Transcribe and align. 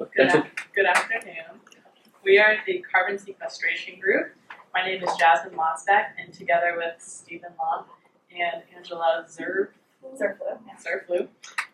Good, 0.00 0.08
That's 0.16 0.34
af- 0.34 0.66
good 0.74 0.86
afternoon. 0.86 1.60
We 2.24 2.38
are 2.38 2.56
the 2.66 2.82
carbon 2.90 3.18
sequestration 3.18 4.00
group. 4.00 4.32
My 4.72 4.82
name 4.82 5.02
is 5.04 5.10
Jasmine 5.18 5.52
Mosbeck, 5.54 6.12
and 6.18 6.32
together 6.32 6.72
with 6.74 6.94
Stephen 7.02 7.50
Long 7.58 7.84
and 8.34 8.62
Angela 8.74 9.26
Zerb, 9.28 9.68
Zerflu. 10.14 10.58
Zerflu, 10.82 11.28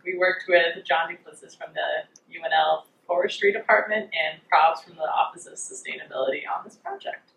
we 0.04 0.18
worked 0.18 0.46
with 0.48 0.84
John 0.84 1.08
Duplessis 1.08 1.54
from 1.54 1.68
the 1.72 2.36
UNL 2.36 2.86
Forestry 3.06 3.52
Department 3.52 4.11
and 4.12 4.40
Probs 4.52 4.82
from 4.82 4.96
the 4.96 5.02
Office 5.02 5.46
of 5.46 5.54
Sustainability 5.54 6.40
on 6.52 6.64
this 6.64 6.74
project. 6.74 7.30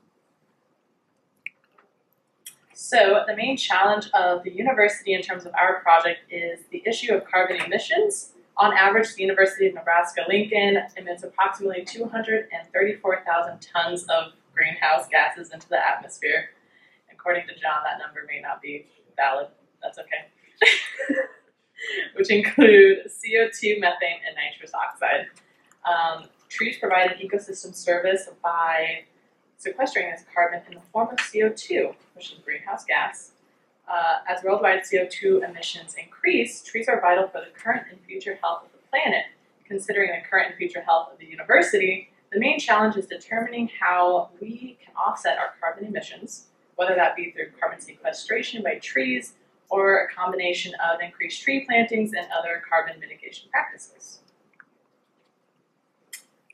So 2.74 3.26
the 3.28 3.36
main 3.36 3.58
challenge 3.58 4.10
of 4.16 4.44
the 4.44 4.52
university 4.52 5.14
in 5.14 5.22
terms 5.22 5.46
of 5.46 5.54
our 5.54 5.82
project 5.82 6.22
is 6.32 6.62
the 6.72 6.82
issue 6.88 7.14
of 7.14 7.26
carbon 7.26 7.58
emissions. 7.62 8.32
On 8.60 8.74
average, 8.74 9.16
the 9.16 9.22
University 9.22 9.68
of 9.68 9.74
Nebraska-Lincoln 9.74 10.80
emits 10.98 11.24
approximately 11.24 11.86
234,000 11.86 13.60
tons 13.62 14.04
of 14.04 14.34
greenhouse 14.54 15.08
gases 15.10 15.52
into 15.54 15.70
the 15.70 15.78
atmosphere. 15.78 16.50
According 17.10 17.48
to 17.48 17.54
John, 17.54 17.84
that 17.86 18.00
number 18.00 18.20
may 18.28 18.42
not 18.42 18.62
be 18.62 18.86
valid. 19.16 19.48
That's 19.82 19.98
okay. 19.98 20.28
Which 22.16 22.30
include 22.30 23.08
CO2, 23.08 23.80
methane, 23.80 24.20
and 24.28 24.36
nitrous 24.36 24.74
oxide. 24.74 25.28
Um, 25.86 26.26
trees 26.50 26.78
provide 26.80 27.12
an 27.12 27.18
ecosystem 27.18 27.74
service 27.74 28.28
by 28.44 29.06
sequestering 29.58 30.12
this 30.12 30.26
carbon 30.36 30.62
in 30.68 30.76
the 30.76 30.82
form 30.92 31.08
of 31.14 31.18
CO2, 31.20 31.96
which 32.14 32.34
is 32.34 32.40
greenhouse 32.44 32.84
gas. 32.84 33.32
Uh, 33.90 34.20
as 34.28 34.44
worldwide 34.44 34.82
CO2 34.84 35.50
emissions 35.50 35.96
increase, 35.96 36.62
trees 36.62 36.88
are 36.88 37.02
vital 37.02 37.28
for 37.28 37.40
the 37.42 37.48
current 37.60 37.88
and 37.90 38.00
future 38.02 38.38
health 38.42 38.64
of 38.66 38.72
the 38.72 38.88
planet. 38.90 39.26
Considering 39.66 40.12
the 40.12 40.28
current 40.30 40.50
and 40.50 40.58
future 40.58 40.82
health 40.82 41.10
of 41.12 41.18
the 41.18 41.26
university, 41.26 42.10
the 42.32 42.40
main 42.40 42.60
challenge 42.60 42.96
is 42.98 43.08
determining 43.08 43.70
how 43.80 44.30
we 44.40 44.78
can 44.84 44.94
offset 44.96 45.40
our 45.40 45.54
carbon 45.60 45.86
emissions, 45.86 46.46
whether 46.76 46.94
that 46.96 47.16
be 47.16 47.32
through 47.32 47.48
carbon 47.60 47.80
sequestration 47.80 48.62
by 48.62 48.76
trees 48.76 49.34
or 49.70 50.06
a 50.06 50.14
combination 50.14 50.74
of 50.76 51.02
increased 51.02 51.42
tree 51.42 51.66
plantings 51.66 52.14
and 52.14 52.28
other 52.38 52.62
carbon 52.70 53.00
mitigation 53.00 53.50
practices. 53.52 54.20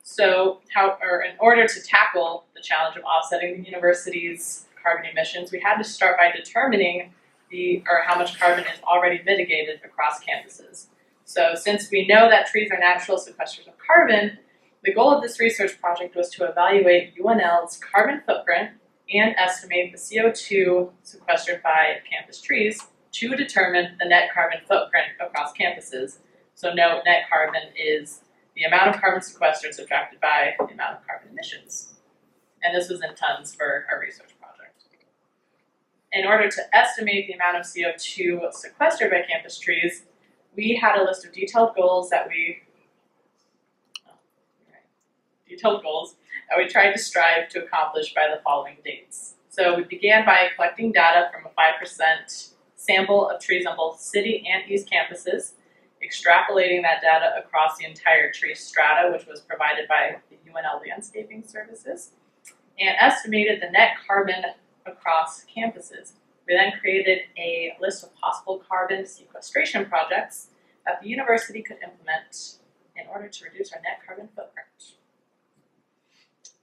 So, 0.04 0.60
how, 0.74 0.98
or 1.02 1.24
in 1.24 1.36
order 1.40 1.68
to 1.68 1.82
tackle 1.82 2.46
the 2.56 2.62
challenge 2.62 2.96
of 2.96 3.04
offsetting 3.04 3.62
the 3.62 3.70
university's 3.70 4.68
carbon 4.82 5.06
emissions, 5.12 5.52
we 5.52 5.60
had 5.60 5.78
to 5.78 5.84
start 5.84 6.18
by 6.18 6.32
determining 6.32 7.12
the 7.50 7.84
or 7.90 8.04
how 8.06 8.18
much 8.18 8.40
carbon 8.40 8.64
is 8.66 8.82
already 8.84 9.22
mitigated 9.26 9.80
across 9.84 10.20
campuses. 10.20 10.88
So, 11.26 11.56
since 11.56 11.90
we 11.92 12.06
know 12.06 12.30
that 12.30 12.48
trees 12.48 12.70
are 12.72 12.80
natural 12.80 13.18
sequesters 13.18 13.68
of 13.68 13.74
carbon, 13.78 14.38
the 14.84 14.94
goal 14.94 15.12
of 15.12 15.24
this 15.24 15.40
research 15.40 15.80
project 15.80 16.16
was 16.16 16.30
to 16.32 16.46
evaluate 16.46 17.16
UNL's 17.18 17.78
carbon 17.78 18.22
footprint 18.26 18.72
and 19.12 19.36
estimate 19.38 19.92
the 19.92 19.98
CO2 19.98 20.92
sequestered 21.04 21.64
by 21.64 21.98
campus 22.10 22.42
trees 22.42 22.80
to 23.12 23.36
determine 23.36 23.98
the 24.00 24.08
net 24.08 24.30
carbon 24.34 24.60
footprint 24.68 25.08
across 25.20 25.54
campuses. 25.54 26.20
So, 26.54 26.74
note 26.74 27.02
net 27.06 27.24
carbon 27.30 27.64
is 27.76 28.22
the 28.56 28.64
amount 28.64 28.96
of 28.96 29.02
carbon 29.02 29.22
sequestered 29.22 29.74
subtracted 29.74 30.22
by 30.22 30.54
the 30.58 30.74
amount 30.74 30.98
of 31.00 31.08
carbon 31.08 31.30
emissions. 31.32 31.96
And 32.64 32.76
this 32.76 32.90
was 32.90 33.02
in 33.02 33.16
tons 33.16 33.54
for 33.54 33.86
our 33.92 34.00
research. 34.00 34.35
In 36.16 36.26
order 36.26 36.50
to 36.50 36.62
estimate 36.76 37.28
the 37.28 37.34
amount 37.34 37.58
of 37.58 37.64
CO2 37.64 38.54
sequestered 38.54 39.12
by 39.12 39.24
campus 39.30 39.60
trees, 39.60 40.04
we 40.56 40.80
had 40.82 40.98
a 40.98 41.04
list 41.04 41.26
of 41.26 41.34
detailed 41.34 41.76
goals 41.76 42.10
that 42.10 42.30
we 42.30 42.62
detailed 45.46 45.84
goals 45.84 46.16
that 46.50 46.58
we 46.58 46.70
tried 46.70 46.94
to 46.94 46.98
strive 46.98 47.50
to 47.50 47.66
accomplish 47.66 48.14
by 48.14 48.30
the 48.34 48.42
following 48.44 48.78
dates. 48.86 49.34
So 49.50 49.76
we 49.76 49.84
began 49.84 50.26
by 50.26 50.48
collecting 50.56 50.94
data 50.94 51.30
from 51.34 51.46
a 51.46 51.50
5% 51.50 52.52
sample 52.78 53.30
of 53.30 53.42
trees 53.42 53.66
on 53.66 53.76
both 53.76 54.00
city 54.00 54.48
and 54.50 54.72
east 54.72 54.90
campuses 54.90 55.52
extrapolating 56.02 56.82
that 56.84 57.02
data 57.02 57.34
across 57.38 57.78
the 57.78 57.86
entire 57.86 58.32
tree 58.32 58.56
strata, 58.56 59.12
which 59.12 59.28
was 59.28 59.42
provided 59.42 59.88
by 59.90 60.16
the 60.30 60.38
UNL 60.50 60.80
Landscaping 60.88 61.44
Services, 61.46 62.12
and 62.80 62.96
estimated 63.02 63.62
the 63.62 63.70
net 63.70 63.98
carbon 64.08 64.44
across 64.86 65.46
campuses. 65.46 66.14
We 66.48 66.56
then 66.56 66.74
created 66.80 67.20
a 67.38 67.76
list 67.82 68.04
of 68.04 68.16
possible 68.16 68.62
carbon 68.70 69.06
sequestration 69.06 69.86
projects 69.86 70.48
that 70.86 71.02
the 71.02 71.10
university 71.10 71.62
could 71.62 71.78
implement 71.84 72.58
in 72.96 73.08
order 73.12 73.28
to 73.28 73.46
reduce 73.46 73.74
our 73.74 73.82
net 73.82 74.00
carbon 74.06 74.30
footprint. 74.36 74.68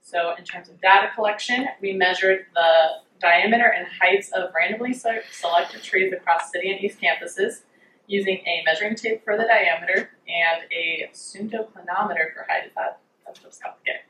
So, 0.01 0.35
in 0.37 0.43
terms 0.45 0.69
of 0.69 0.79
data 0.79 1.09
collection, 1.15 1.67
we 1.81 1.93
measured 1.93 2.45
the 2.53 3.01
diameter 3.19 3.73
and 3.75 3.87
heights 3.99 4.31
of 4.31 4.53
randomly 4.53 4.93
selected 4.93 5.81
trees 5.81 6.13
across 6.13 6.51
city 6.51 6.71
and 6.71 6.83
east 6.83 6.99
campuses 7.01 7.61
using 8.07 8.37
a 8.45 8.63
measuring 8.65 8.95
tape 8.95 9.23
for 9.23 9.37
the 9.37 9.43
diameter 9.43 10.11
and 10.27 10.63
a 10.71 11.09
Suunto 11.13 11.67
clinometer 11.71 12.33
for 12.33 12.45
height. 12.47 12.71
That 12.75 12.99
that's 13.25 13.39
just 13.39 13.63
complicated. 13.63 14.01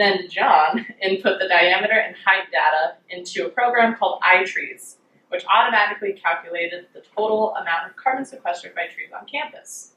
Then 0.00 0.30
John 0.30 0.86
input 1.02 1.38
the 1.38 1.46
diameter 1.46 1.92
and 1.92 2.16
height 2.24 2.50
data 2.50 2.96
into 3.10 3.46
a 3.46 3.50
program 3.50 3.96
called 3.96 4.22
iTrees, 4.22 4.96
which 5.28 5.44
automatically 5.44 6.14
calculated 6.14 6.86
the 6.94 7.02
total 7.14 7.54
amount 7.56 7.90
of 7.90 7.96
carbon 7.96 8.24
sequestered 8.24 8.74
by 8.74 8.86
trees 8.86 9.10
on 9.14 9.26
campus. 9.26 9.92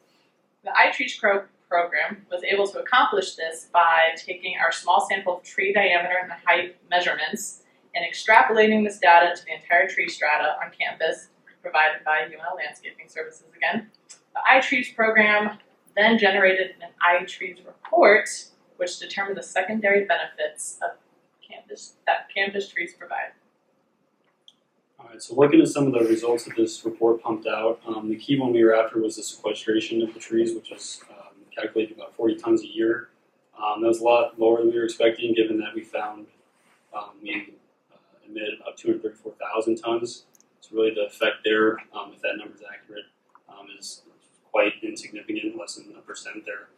The 0.66 0.72
iTrees 0.72 1.18
pro- 1.18 1.46
program 1.70 2.26
was 2.30 2.44
able 2.44 2.68
to 2.68 2.80
accomplish 2.80 3.36
this 3.36 3.70
by 3.72 4.10
taking 4.18 4.58
our 4.58 4.74
small 4.74 5.08
sample 5.10 5.38
of 5.38 5.44
tree 5.44 5.72
diameter 5.72 6.16
and 6.22 6.30
the 6.30 6.36
height 6.46 6.76
measurements 6.90 7.64
and 7.96 8.04
extrapolating 8.06 8.84
this 8.84 9.00
data 9.00 9.34
to 9.34 9.46
the 9.46 9.54
entire 9.54 9.88
tree 9.88 10.10
strata 10.10 10.58
on 10.62 10.70
campus 10.78 11.30
provided 11.62 12.04
by 12.04 12.24
UNL 12.28 12.58
Landscaping 12.58 13.08
Services 13.08 13.46
again. 13.56 13.90
The 14.34 14.42
iTrees 14.52 14.94
program 14.94 15.60
then 15.96 16.18
generated 16.18 16.72
an 16.82 16.90
iTrees 17.02 17.66
report, 17.66 18.28
which 18.78 19.00
determine 19.00 19.36
the 19.36 19.44
secondary 19.44 20.06
benefits 20.06 20.80
of 20.82 20.98
campus 21.48 21.94
that 22.06 22.30
campus 22.34 22.70
trees 22.70 22.94
provide. 22.94 23.32
Alright, 25.00 25.22
so 25.22 25.36
looking 25.36 25.62
at 25.62 25.68
some 25.68 25.88
of 25.88 25.94
the 25.94 26.00
results 26.00 26.46
that 26.46 26.56
this 26.56 26.84
report 26.86 27.22
pumped 27.22 27.48
out, 27.48 27.82
um, 27.86 28.10
the 28.10 28.16
key 28.16 28.40
one 28.40 28.54
we 28.54 28.64
were 28.64 28.76
after 28.76 29.00
was 29.00 29.18
the 29.18 29.24
sequestration 29.24 30.02
of 30.02 30.14
the 30.14 30.20
trees, 30.20 30.54
which 30.54 30.72
was 30.72 31.02
um, 31.10 31.36
calculated 31.56 31.98
about 31.98 32.16
40 32.16 32.36
tons 32.36 32.62
a 32.62 32.68
year. 32.68 33.10
Um, 33.62 33.82
that 33.82 33.88
was 33.88 34.00
a 34.00 34.04
lot 34.04 34.40
lower 34.40 34.60
than 34.60 34.72
we 34.72 34.78
were 34.78 34.86
expecting, 34.86 35.34
given 35.34 35.60
that 35.60 35.76
we 35.76 35.82
found 35.82 36.28
um, 36.96 37.12
we 37.22 37.54
uh, 37.92 37.98
emitted 38.28 38.60
about 38.62 38.78
234,000 38.78 39.76
tons. 39.78 40.24
So 40.62 40.70
really, 40.76 40.94
the 40.94 41.06
effect 41.06 41.38
there, 41.44 41.80
um, 41.94 42.14
if 42.14 42.22
that 42.22 42.38
number 42.38 42.56
is 42.56 42.62
accurate, 42.62 43.06
um, 43.50 43.68
is 43.78 44.04
quite 44.52 44.74
insignificant, 44.82 45.58
less 45.58 45.76
than 45.76 45.94
a 45.98 46.02
percent 46.02 46.46
there. 46.46 46.70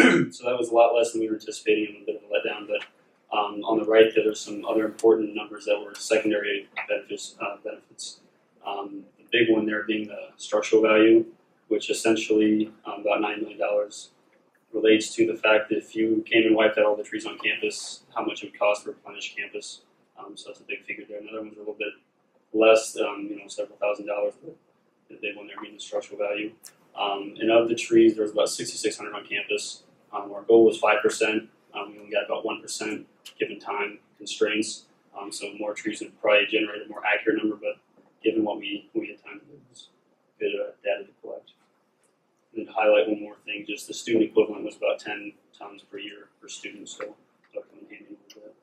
so 0.32 0.44
that 0.44 0.58
was 0.58 0.70
a 0.70 0.74
lot 0.74 0.94
less 0.94 1.12
than 1.12 1.20
we 1.20 1.28
were 1.28 1.34
anticipating, 1.34 2.02
a 2.02 2.06
bit 2.06 2.16
of 2.16 2.22
a 2.22 2.26
letdown. 2.26 2.66
But 2.66 3.36
um, 3.36 3.62
on 3.64 3.78
the 3.78 3.84
right, 3.84 4.10
there 4.14 4.30
are 4.30 4.34
some 4.34 4.64
other 4.64 4.84
important 4.84 5.34
numbers 5.34 5.64
that 5.66 5.80
were 5.80 5.94
secondary 5.94 6.68
benefits. 6.88 7.36
Uh, 7.40 7.56
benefits. 7.62 8.20
Um, 8.66 9.04
the 9.18 9.24
big 9.30 9.54
one 9.54 9.66
there 9.66 9.84
being 9.84 10.08
the 10.08 10.28
structural 10.36 10.82
value, 10.82 11.26
which 11.68 11.90
essentially 11.90 12.72
um, 12.84 13.00
about 13.00 13.20
nine 13.20 13.40
million 13.40 13.58
dollars 13.58 14.10
relates 14.72 15.14
to 15.16 15.26
the 15.26 15.34
fact 15.34 15.68
that 15.68 15.78
if 15.78 15.94
you 15.96 16.24
came 16.26 16.46
and 16.46 16.54
wiped 16.54 16.78
out 16.78 16.86
all 16.86 16.96
the 16.96 17.02
trees 17.02 17.26
on 17.26 17.38
campus, 17.38 18.02
how 18.14 18.24
much 18.24 18.42
it 18.42 18.52
would 18.52 18.58
cost 18.58 18.84
to 18.84 18.90
replenish 18.90 19.34
campus. 19.34 19.82
Um, 20.18 20.36
so 20.36 20.48
that's 20.48 20.60
a 20.60 20.64
big 20.64 20.84
figure 20.84 21.04
there. 21.08 21.20
Another 21.20 21.42
one's 21.42 21.56
a 21.56 21.60
little 21.60 21.76
bit 21.78 21.92
less, 22.52 22.96
um, 22.96 23.26
you 23.28 23.38
know, 23.38 23.48
several 23.48 23.76
thousand 23.78 24.06
dollars, 24.06 24.34
but 24.42 24.56
the 25.08 25.18
big 25.20 25.36
one 25.36 25.46
there 25.46 25.56
being 25.60 25.74
the 25.74 25.80
structural 25.80 26.18
value. 26.18 26.52
Um, 26.96 27.34
and 27.38 27.50
of 27.50 27.68
the 27.68 27.74
trees, 27.74 28.14
there 28.14 28.22
was 28.22 28.32
about 28.32 28.48
6,600 28.48 29.14
on 29.14 29.26
campus. 29.26 29.84
Um, 30.12 30.32
our 30.32 30.42
goal 30.42 30.64
was 30.64 30.80
5%. 30.80 31.48
Um, 31.74 31.92
we 31.92 31.98
only 31.98 32.10
got 32.10 32.26
about 32.26 32.44
1% 32.44 33.04
given 33.38 33.60
time 33.60 33.98
constraints. 34.18 34.84
Um, 35.18 35.32
so 35.32 35.46
more 35.58 35.74
trees 35.74 36.00
would 36.00 36.18
probably 36.20 36.46
generate 36.46 36.82
a 36.86 36.88
more 36.88 37.02
accurate 37.04 37.38
number, 37.38 37.56
but 37.56 37.80
given 38.22 38.44
what 38.44 38.58
we, 38.58 38.88
we 38.94 39.08
had 39.08 39.22
time 39.22 39.40
to 39.40 39.46
do, 39.46 39.52
it 39.52 39.60
was 39.70 39.88
good 40.38 40.52
uh, 40.54 40.72
data 40.82 41.04
to 41.04 41.12
collect. 41.20 41.52
And 42.56 42.66
to 42.66 42.72
highlight 42.72 43.08
one 43.08 43.20
more 43.20 43.36
thing, 43.44 43.64
just 43.68 43.86
the 43.86 43.94
student 43.94 44.24
equivalent 44.24 44.64
was 44.64 44.76
about 44.76 44.98
10 44.98 45.32
tons 45.56 45.82
per 45.82 45.98
year 45.98 46.28
per 46.40 46.48
student, 46.48 46.88
so 46.88 47.14
that'll 47.54 47.68
come 47.68 47.80
in 47.80 47.96
handy 47.96 48.16
a 48.18 48.26
little 48.26 48.42
bit. 48.42 48.54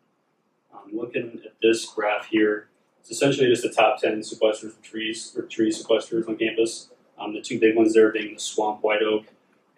Um, 0.74 0.98
looking 0.98 1.39
at 1.45 1.54
this 1.62 1.86
graph 1.86 2.27
here, 2.27 2.68
it's 3.00 3.12
essentially 3.12 3.48
just 3.48 3.63
the 3.63 3.69
top 3.69 4.01
10 4.01 4.19
sequesters 4.19 4.75
of 4.75 4.81
trees, 4.81 5.33
or 5.38 5.44
tree 5.44 5.72
sequesters 5.72 6.27
on 6.27 6.38
campus. 6.38 6.89
Um, 7.18 7.33
the 7.33 7.42
two 7.42 7.60
big 7.60 7.75
ones 7.75 7.94
there 7.94 8.12
being 8.12 8.33
the 8.33 8.39
swamp 8.39 8.83
white 8.83 9.01
oak 9.01 9.25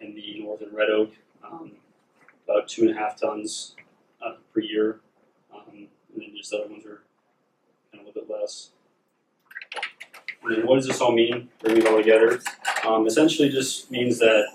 and 0.00 0.16
the 0.16 0.40
northern 0.40 0.74
red 0.74 0.90
oak, 0.90 1.12
um, 1.50 1.72
about 2.48 2.68
two 2.68 2.82
and 2.82 2.90
a 2.90 2.94
half 2.94 3.20
tons 3.20 3.74
uh, 4.24 4.34
per 4.52 4.60
year. 4.60 5.00
Um, 5.54 5.88
and 6.14 6.22
then 6.22 6.36
just 6.36 6.50
the 6.50 6.58
other 6.58 6.70
ones 6.70 6.84
are 6.84 7.02
kind 7.92 8.00
of 8.00 8.00
a 8.02 8.06
little 8.06 8.22
bit 8.22 8.30
less. 8.30 8.70
And 10.42 10.64
what 10.64 10.76
does 10.76 10.86
this 10.86 11.00
all 11.00 11.12
mean, 11.12 11.50
bringing 11.60 11.82
it 11.82 11.88
all 11.88 11.98
together? 11.98 12.40
Um, 12.86 13.06
essentially 13.06 13.50
just 13.50 13.90
means 13.90 14.18
that 14.20 14.46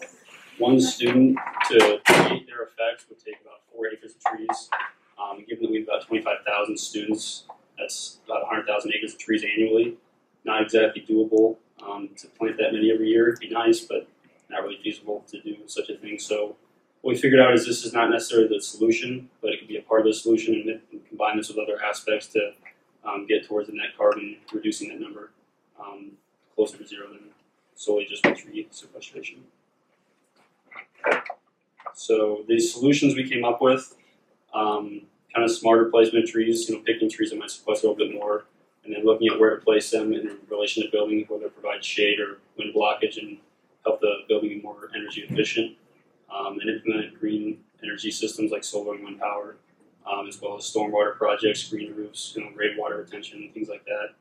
one 0.58 0.80
student 0.82 1.38
to 1.70 2.00
create 2.06 2.48
their 2.48 2.64
effect 2.64 3.06
would 3.10 3.20
take 3.24 3.40
about 3.42 3.60
four 3.72 3.88
acres 3.88 4.16
of 4.16 4.24
trees. 4.24 4.70
Um, 5.22 5.46
given 5.48 5.64
that 5.64 5.72
we 5.72 5.80
have 5.80 5.88
about 5.88 6.08
twenty-five 6.08 6.38
thousand 6.46 6.78
students, 6.78 7.44
that's 7.78 8.18
about 8.26 8.48
hundred 8.48 8.66
thousand 8.66 8.94
acres 8.96 9.14
of 9.14 9.20
trees 9.20 9.44
annually. 9.44 9.98
Not 10.44 10.64
exactly 10.64 11.06
doable 11.08 11.58
um, 11.86 12.10
to 12.18 12.28
plant 12.30 12.58
that 12.58 12.74
many 12.74 12.92
every 12.92 13.10
year. 13.10 13.30
It'd 13.30 13.40
be 13.40 13.50
nice, 13.50 13.82
but 13.82 14.08
not 14.50 14.64
really 14.64 14.80
feasible 14.84 15.24
to 15.30 15.42
do 15.42 15.56
such 15.68 15.90
a 15.90 15.98
thing. 15.98 16.20
So 16.20 16.56
what 17.06 17.14
we 17.14 17.22
figured 17.22 17.40
out 17.40 17.54
is 17.54 17.68
this 17.68 17.86
is 17.86 17.94
not 17.94 18.10
necessarily 18.10 18.48
the 18.48 18.60
solution, 18.60 19.30
but 19.40 19.52
it 19.52 19.60
could 19.60 19.68
be 19.68 19.78
a 19.78 19.82
part 19.84 20.02
of 20.02 20.08
the 20.08 20.14
solution 20.14 20.56
and, 20.56 20.82
and 20.92 21.08
combine 21.08 21.38
this 21.38 21.50
with 21.50 21.60
other 21.60 21.80
aspects 21.80 22.26
to 22.26 22.52
um, 23.04 23.28
get 23.28 23.46
towards 23.48 23.70
the 23.70 23.76
net 23.76 23.96
carbon, 23.96 24.38
reducing 24.52 24.90
that 24.90 25.00
number 25.00 25.30
um, 25.80 26.14
closer 26.56 26.78
to 26.80 26.88
zero 26.88 27.08
than 27.10 27.20
solely 27.76 28.08
just 28.10 28.26
with 28.26 28.40
tree 28.40 28.68
sequestration. 28.72 29.44
So 31.94 32.44
these 32.48 32.74
solutions 32.74 33.14
we 33.14 33.30
came 33.30 33.46
up 33.46 33.62
with, 33.62 33.96
um, 34.56 35.04
kind 35.32 35.46
of 35.46 35.52
smarter 35.52 35.86
placement 35.92 36.28
trees, 36.28 36.68
you 36.68 36.76
know, 36.76 36.82
picking 36.82 37.08
trees 37.08 37.30
that 37.30 37.38
might 37.38 37.52
sequester 37.52 37.86
a 37.86 37.92
little 37.92 38.04
bit 38.04 38.16
more, 38.16 38.46
and 38.84 38.96
then 38.96 39.06
looking 39.06 39.28
at 39.28 39.40
where 39.40 39.56
to 39.56 39.64
place 39.64 39.92
them 39.92 40.12
in 40.12 40.40
relation 40.50 40.82
to 40.82 40.90
building, 40.90 41.24
whether 41.28 41.46
it 41.46 41.54
provides 41.54 41.86
shade 41.86 42.20
or 42.20 42.40
wind 42.58 42.74
blockage 42.74 43.20
and 43.20 43.38
help 43.86 44.02
the 44.02 44.22
building 44.28 44.50
be 44.50 44.62
more 44.64 44.90
energy 44.96 45.22
efficient. 45.30 45.78
Um, 46.30 46.60
and 46.60 46.70
implement 46.70 47.20
green 47.20 47.60
energy 47.84 48.12
systems 48.12 48.52
like 48.52 48.64
solar 48.64 48.96
and 48.96 49.04
wind 49.04 49.20
power, 49.20 49.58
um, 50.12 50.28
as 50.28 50.42
well 50.42 50.58
as 50.58 50.64
stormwater 50.64 51.16
projects, 51.16 51.68
green 51.70 51.94
roofs, 51.96 52.34
you 52.36 52.44
know, 52.44 52.50
rainwater 52.56 52.98
retention, 52.98 53.50
things 53.54 53.70
like 53.70 53.86
that. 53.86 54.16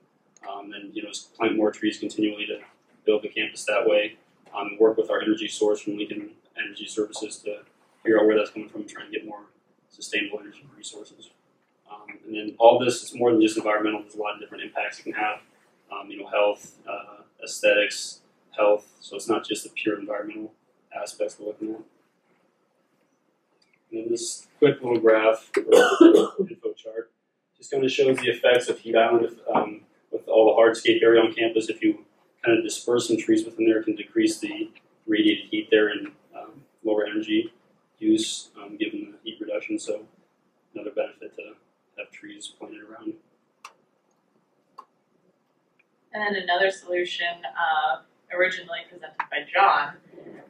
Um, 0.49 0.73
and 0.73 0.95
you 0.95 1.03
know, 1.03 1.11
plant 1.37 1.57
more 1.57 1.71
trees 1.71 1.99
continually 1.99 2.47
to 2.47 2.61
build 3.05 3.23
the 3.23 3.29
campus 3.29 3.65
that 3.65 3.87
way. 3.87 4.17
Um, 4.57 4.77
work 4.79 4.97
with 4.97 5.11
our 5.11 5.21
energy 5.21 5.49
source 5.49 5.81
from 5.81 5.97
Lincoln 5.99 6.31
Energy 6.57 6.87
Services 6.87 7.39
to 7.39 7.61
figure 8.03 8.21
out 8.21 8.27
where 8.27 8.37
that's 8.37 8.51
coming 8.51 8.69
from 8.69 8.83
and 8.83 8.91
try 8.91 9.03
and 9.03 9.13
get 9.13 9.27
more 9.27 9.41
sustainable 9.89 10.39
energy 10.41 10.65
resources. 10.77 11.31
Um, 11.91 12.19
and 12.27 12.37
then 12.37 12.55
all 12.59 12.79
this 12.79 13.03
is 13.03 13.15
more 13.15 13.33
than 13.33 13.41
just 13.41 13.57
environmental. 13.57 14.03
There's 14.03 14.15
a 14.15 14.21
lot 14.21 14.35
of 14.35 14.41
different 14.41 14.65
impacts 14.65 14.99
it 14.99 15.05
can 15.05 15.13
have. 15.13 15.41
Um, 15.91 16.11
you 16.11 16.21
know, 16.21 16.29
health, 16.29 16.77
uh, 16.89 17.23
aesthetics, 17.43 18.21
health. 18.57 18.87
So 19.01 19.17
it's 19.17 19.29
not 19.29 19.47
just 19.47 19.65
the 19.65 19.71
pure 19.71 19.99
environmental 19.99 20.53
aspects 20.95 21.37
we're 21.39 21.49
looking 21.49 21.75
at. 21.75 21.81
And 23.97 24.11
this 24.11 24.47
quick 24.59 24.83
little 24.83 24.99
graph 24.99 25.51
info 25.57 26.73
chart 26.77 27.13
just 27.57 27.71
kind 27.71 27.85
of 27.85 27.91
shows 27.91 28.17
the 28.19 28.29
effects 28.29 28.69
of 28.69 28.79
heat 28.79 28.97
island 28.97 29.27
if, 29.27 29.35
um, 29.55 29.83
with 30.11 30.27
all 30.29 30.47
the 30.47 30.61
hardscape 30.61 31.03
area 31.03 31.21
on 31.21 31.33
campus. 31.33 31.69
If 31.69 31.83
you 31.83 32.05
kind 32.45 32.59
of 32.59 32.65
disperse 32.65 33.09
some 33.09 33.17
trees 33.17 33.45
within 33.45 33.67
there, 33.67 33.83
can 33.83 33.95
decrease 33.95 34.39
the 34.39 34.71
radiated 35.07 35.47
heat 35.51 35.69
there 35.71 35.89
and 35.89 36.09
um, 36.37 36.63
lower 36.83 37.07
energy 37.07 37.53
use 37.99 38.51
um, 38.61 38.77
given 38.77 39.13
the 39.13 39.19
heat 39.31 39.39
reduction. 39.41 39.79
So 39.79 40.07
another 40.75 40.91
benefit 40.91 41.35
to 41.37 41.55
have 41.99 42.11
trees 42.11 42.53
planted 42.59 42.81
around. 42.83 43.15
And 46.13 46.35
then 46.35 46.43
another 46.43 46.71
solution, 46.71 47.27
uh, 47.45 48.03
originally 48.33 48.81
presented 48.91 49.17
by 49.31 49.47
John, 49.53 49.95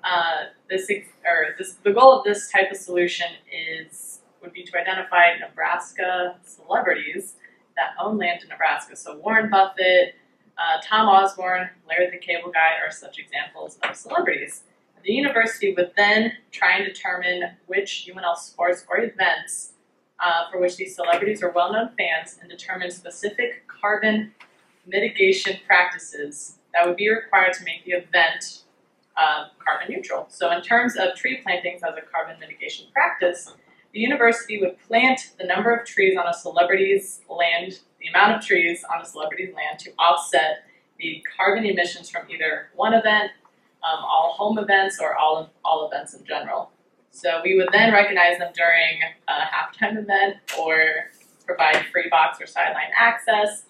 uh, 0.05 0.51
this 0.69 0.91
or 0.91 1.55
this 1.59 1.75
the 1.83 1.93
goal 1.93 2.19
of 2.19 2.25
this 2.25 2.51
type 2.51 2.71
of 2.71 2.77
solution 2.77 3.27
is 3.53 4.21
would 4.43 4.53
be 4.53 4.63
to 4.63 4.79
identify 4.79 5.37
Nebraska 5.39 6.37
celebrities 6.45 7.35
that 7.77 7.95
own 8.01 8.19
land 8.19 8.43
in 8.43 8.49
Nebraska. 8.49 8.95
So 8.95 9.17
Warren 9.19 9.51
Buffett, 9.51 10.15
uh, 10.59 10.81
Tom 10.85 11.09
Osborne, 11.09 11.71
Larry 11.89 12.11
the 12.11 12.19
Cable 12.19 12.53
Guy 12.53 12.85
are 12.85 12.93
such 12.93 13.19
examples 13.19 13.79
of 13.83 13.97
celebrities. 13.97 14.65
The 15.05 15.13
university 15.13 15.75
would 15.75 15.93
then 15.97 16.33
try 16.51 16.77
and 16.77 16.87
determine 16.87 17.43
which 17.67 18.09
UNL 18.11 18.37
sports 18.37 18.85
or 18.89 19.01
events 19.01 19.73
uh, 20.19 20.51
for 20.51 20.61
which 20.61 20.77
these 20.77 20.95
celebrities 20.95 21.43
are 21.43 21.51
well-known 21.51 21.91
fans 21.99 22.39
and 22.41 22.49
determine 22.49 22.91
specific 22.91 23.67
carbon 23.67 24.33
mitigation 24.87 25.59
practices 25.67 26.59
that 26.75 26.87
would 26.87 26.97
be 26.97 27.09
required 27.09 27.53
to 27.55 27.65
make 27.65 27.85
the 27.85 27.93
event 27.93 28.63
uh, 29.17 29.47
carbon 29.65 29.95
neutral. 29.95 30.27
So, 30.29 30.51
in 30.51 30.61
terms 30.63 30.97
of 30.97 31.15
tree 31.15 31.41
plantings 31.43 31.83
as 31.83 31.95
a 31.97 32.03
carbon 32.03 32.39
mitigation 32.41 32.87
practice, 32.93 33.53
the 33.93 34.01
university 34.01 34.61
would 34.61 34.77
plant 34.89 35.33
the 35.39 35.47
number 35.47 35.75
of 35.75 35.87
trees 35.87 36.19
on 36.19 36.27
a 36.27 36.35
celebrity's 36.35 37.21
land, 37.29 37.79
the 38.01 38.09
amount 38.09 38.37
of 38.37 38.45
trees 38.45 38.85
on 38.93 39.01
a 39.01 39.05
celebrity's 39.05 39.55
land 39.55 39.79
to 39.81 39.93
offset 39.99 40.65
the 40.99 41.25
carbon 41.37 41.65
emissions 41.65 42.11
from 42.11 42.23
either 42.29 42.69
one 42.75 42.93
event, 42.93 43.31
um, 43.85 44.05
all 44.05 44.35
home 44.37 44.59
events, 44.59 44.99
or 45.01 45.17
all 45.17 45.51
all 45.65 45.87
events 45.87 46.15
in 46.15 46.25
general. 46.25 46.71
So 47.13 47.41
we 47.45 47.57
would 47.57 47.69
then 47.71 47.93
recognize 47.93 48.39
them 48.39 48.53
during 48.53 48.99
a 49.29 49.33
halftime 49.33 49.97
event 49.97 50.39
or 50.59 51.11
provide 51.47 51.87
free 51.93 52.09
box 52.11 52.41
or 52.41 52.47
sideline 52.47 52.91
access. 52.99 53.65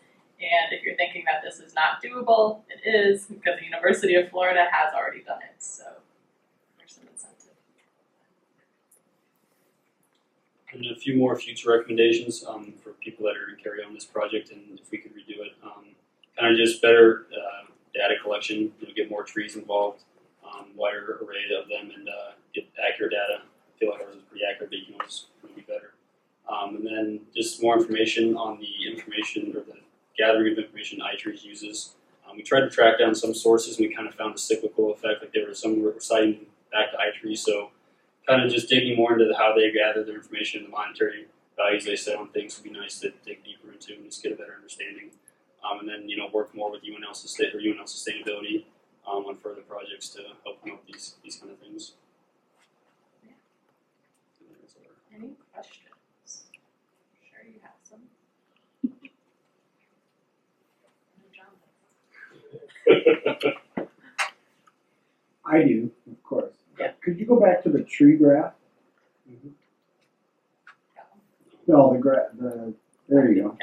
And 0.44 0.72
if 0.72 0.84
you're 0.84 0.96
thinking 0.96 1.24
that 1.24 1.42
this 1.42 1.58
is 1.58 1.74
not 1.74 2.02
doable, 2.02 2.60
it 2.68 2.86
is 2.86 3.24
because 3.26 3.58
the 3.58 3.64
University 3.64 4.14
of 4.14 4.28
Florida 4.28 4.66
has 4.70 4.92
already 4.92 5.22
done 5.22 5.38
it. 5.38 5.62
So 5.62 5.84
there's 6.76 6.92
some 6.92 7.04
incentive. 7.10 7.56
And 10.72 10.84
a 10.86 10.96
few 10.96 11.16
more 11.16 11.34
future 11.36 11.70
recommendations 11.70 12.44
um, 12.46 12.74
for 12.82 12.90
people 12.90 13.24
that 13.24 13.36
are 13.36 13.46
going 13.46 13.56
to 13.56 13.62
carry 13.62 13.82
on 13.82 13.94
this 13.94 14.04
project, 14.04 14.50
and 14.50 14.78
if 14.78 14.90
we 14.90 14.98
could 14.98 15.12
redo 15.12 15.40
it, 15.40 15.52
um, 15.64 15.84
kind 16.38 16.52
of 16.52 16.58
just 16.58 16.82
better 16.82 17.26
uh, 17.32 17.70
data 17.94 18.14
collection, 18.22 18.72
you 18.80 18.88
know, 18.88 18.94
get 18.94 19.08
more 19.08 19.22
trees 19.22 19.56
involved, 19.56 20.02
um, 20.44 20.66
wider 20.76 21.20
array 21.22 21.44
of 21.58 21.68
them, 21.68 21.90
and 21.96 22.08
uh, 22.08 22.32
get 22.54 22.66
accurate 22.86 23.12
data. 23.12 23.40
I 23.42 23.78
feel 23.78 23.90
like 23.92 24.00
ours 24.00 24.16
is 24.16 24.22
pretty 24.28 24.44
accurate, 24.50 24.70
but 24.70 24.78
you 24.78 24.86
can 24.86 24.94
always 24.94 25.26
be 25.56 25.62
better. 25.62 25.94
Um, 26.48 26.76
and 26.76 26.86
then 26.86 27.20
just 27.34 27.62
more 27.62 27.78
information 27.78 28.36
on 28.36 28.60
the 28.60 28.92
information 28.92 29.54
or 29.56 29.60
the 29.60 29.78
gathering 30.16 30.52
of 30.52 30.58
information 30.58 31.00
iTrees 31.00 31.44
uses. 31.44 31.94
Um, 32.28 32.36
we 32.36 32.42
tried 32.42 32.60
to 32.60 32.70
track 32.70 32.98
down 32.98 33.14
some 33.14 33.34
sources, 33.34 33.78
and 33.78 33.88
we 33.88 33.94
kind 33.94 34.08
of 34.08 34.14
found 34.14 34.34
a 34.34 34.38
cyclical 34.38 34.92
effect. 34.92 35.20
Like 35.22 35.32
there 35.32 35.46
were 35.46 35.54
some 35.54 35.82
were 35.82 35.94
citing 35.98 36.46
back 36.72 36.90
to 36.92 36.96
iTrees, 36.98 37.38
so 37.38 37.70
kind 38.26 38.42
of 38.42 38.50
just 38.50 38.68
digging 38.68 38.96
more 38.96 39.12
into 39.12 39.26
the, 39.26 39.36
how 39.36 39.54
they 39.54 39.70
gather 39.70 40.02
their 40.04 40.14
information 40.16 40.60
and 40.64 40.68
the 40.68 40.70
monetary 40.76 41.26
values 41.56 41.84
they 41.84 41.94
set 41.96 42.16
on 42.16 42.28
things 42.30 42.56
would 42.58 42.64
be 42.72 42.76
nice 42.78 42.98
to 42.98 43.10
dig 43.24 43.44
deeper 43.44 43.70
into 43.70 43.92
and 43.94 44.04
just 44.06 44.22
get 44.22 44.32
a 44.32 44.34
better 44.34 44.54
understanding. 44.56 45.10
Um, 45.62 45.80
and 45.80 45.88
then 45.88 46.08
you 46.08 46.16
know 46.16 46.28
work 46.32 46.54
more 46.54 46.70
with 46.70 46.82
UNL 46.82 47.14
sustain 47.14 47.50
or 47.54 47.60
UNL 47.60 47.84
sustainability 47.84 48.64
um, 49.06 49.24
on 49.26 49.36
further 49.36 49.62
projects 49.62 50.08
to 50.10 50.20
help 50.44 50.60
promote 50.62 50.86
these 50.86 51.14
these 51.22 51.36
kind 51.36 51.52
of 51.52 51.58
things. 51.58 51.92
Yeah. 53.24 53.30
And 54.40 54.48
there's 54.58 54.74
our- 54.76 55.16
Any 55.16 55.34
questions? 55.52 56.44
Sure, 57.22 57.44
you 57.46 57.60
have 57.62 57.78
some. 57.82 58.00
John. 61.34 61.54
I 65.46 65.62
do, 65.62 65.90
of 66.10 66.22
course. 66.22 66.52
Yeah. 66.78 66.92
Could 67.02 67.18
you 67.18 67.26
go 67.26 67.38
back 67.38 67.62
to 67.64 67.70
the 67.70 67.82
tree 67.82 68.16
graph? 68.16 68.54
No, 71.66 71.92
the 71.92 71.98
gra- 71.98 72.28
the, 72.38 72.74
there 73.08 73.32
you 73.32 73.42
go. 73.42 73.58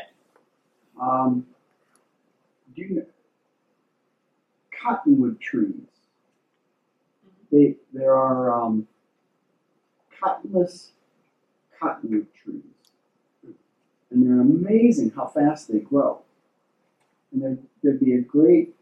Um, 1.01 1.45
do 2.75 2.81
you 2.81 2.95
know, 2.95 3.05
cottonwood 4.81 5.39
trees? 5.39 5.73
They, 7.51 7.75
there 7.93 8.15
are, 8.15 8.53
um, 8.63 8.87
cottonless 10.19 10.91
cottonwood 11.79 12.27
trees. 12.33 12.61
And 14.09 14.25
they're 14.25 14.41
amazing 14.41 15.11
how 15.11 15.27
fast 15.27 15.71
they 15.71 15.79
grow. 15.79 16.21
And 17.31 17.41
there'd, 17.41 17.63
there'd 17.83 17.99
be 17.99 18.13
a 18.15 18.21
great, 18.21 18.75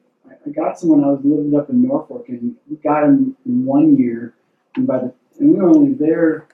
I, 0.45 0.50
got 0.51 0.79
some 0.79 0.89
when 0.89 1.03
I 1.03 1.07
was 1.07 1.21
living 1.24 1.53
up 1.57 1.69
in 1.69 1.81
Norfolk 1.88 2.25
and 2.29 2.55
we 2.69 2.77
got 2.77 3.01
them 3.01 3.36
in 3.45 3.65
one 3.65 3.95
year. 3.98 4.33
And 4.75 4.86
by 4.88 5.00
the, 5.00 5.13
and 5.39 5.51
we 5.51 5.57
were 5.59 5.69
only 5.69 5.93
there 5.93 6.48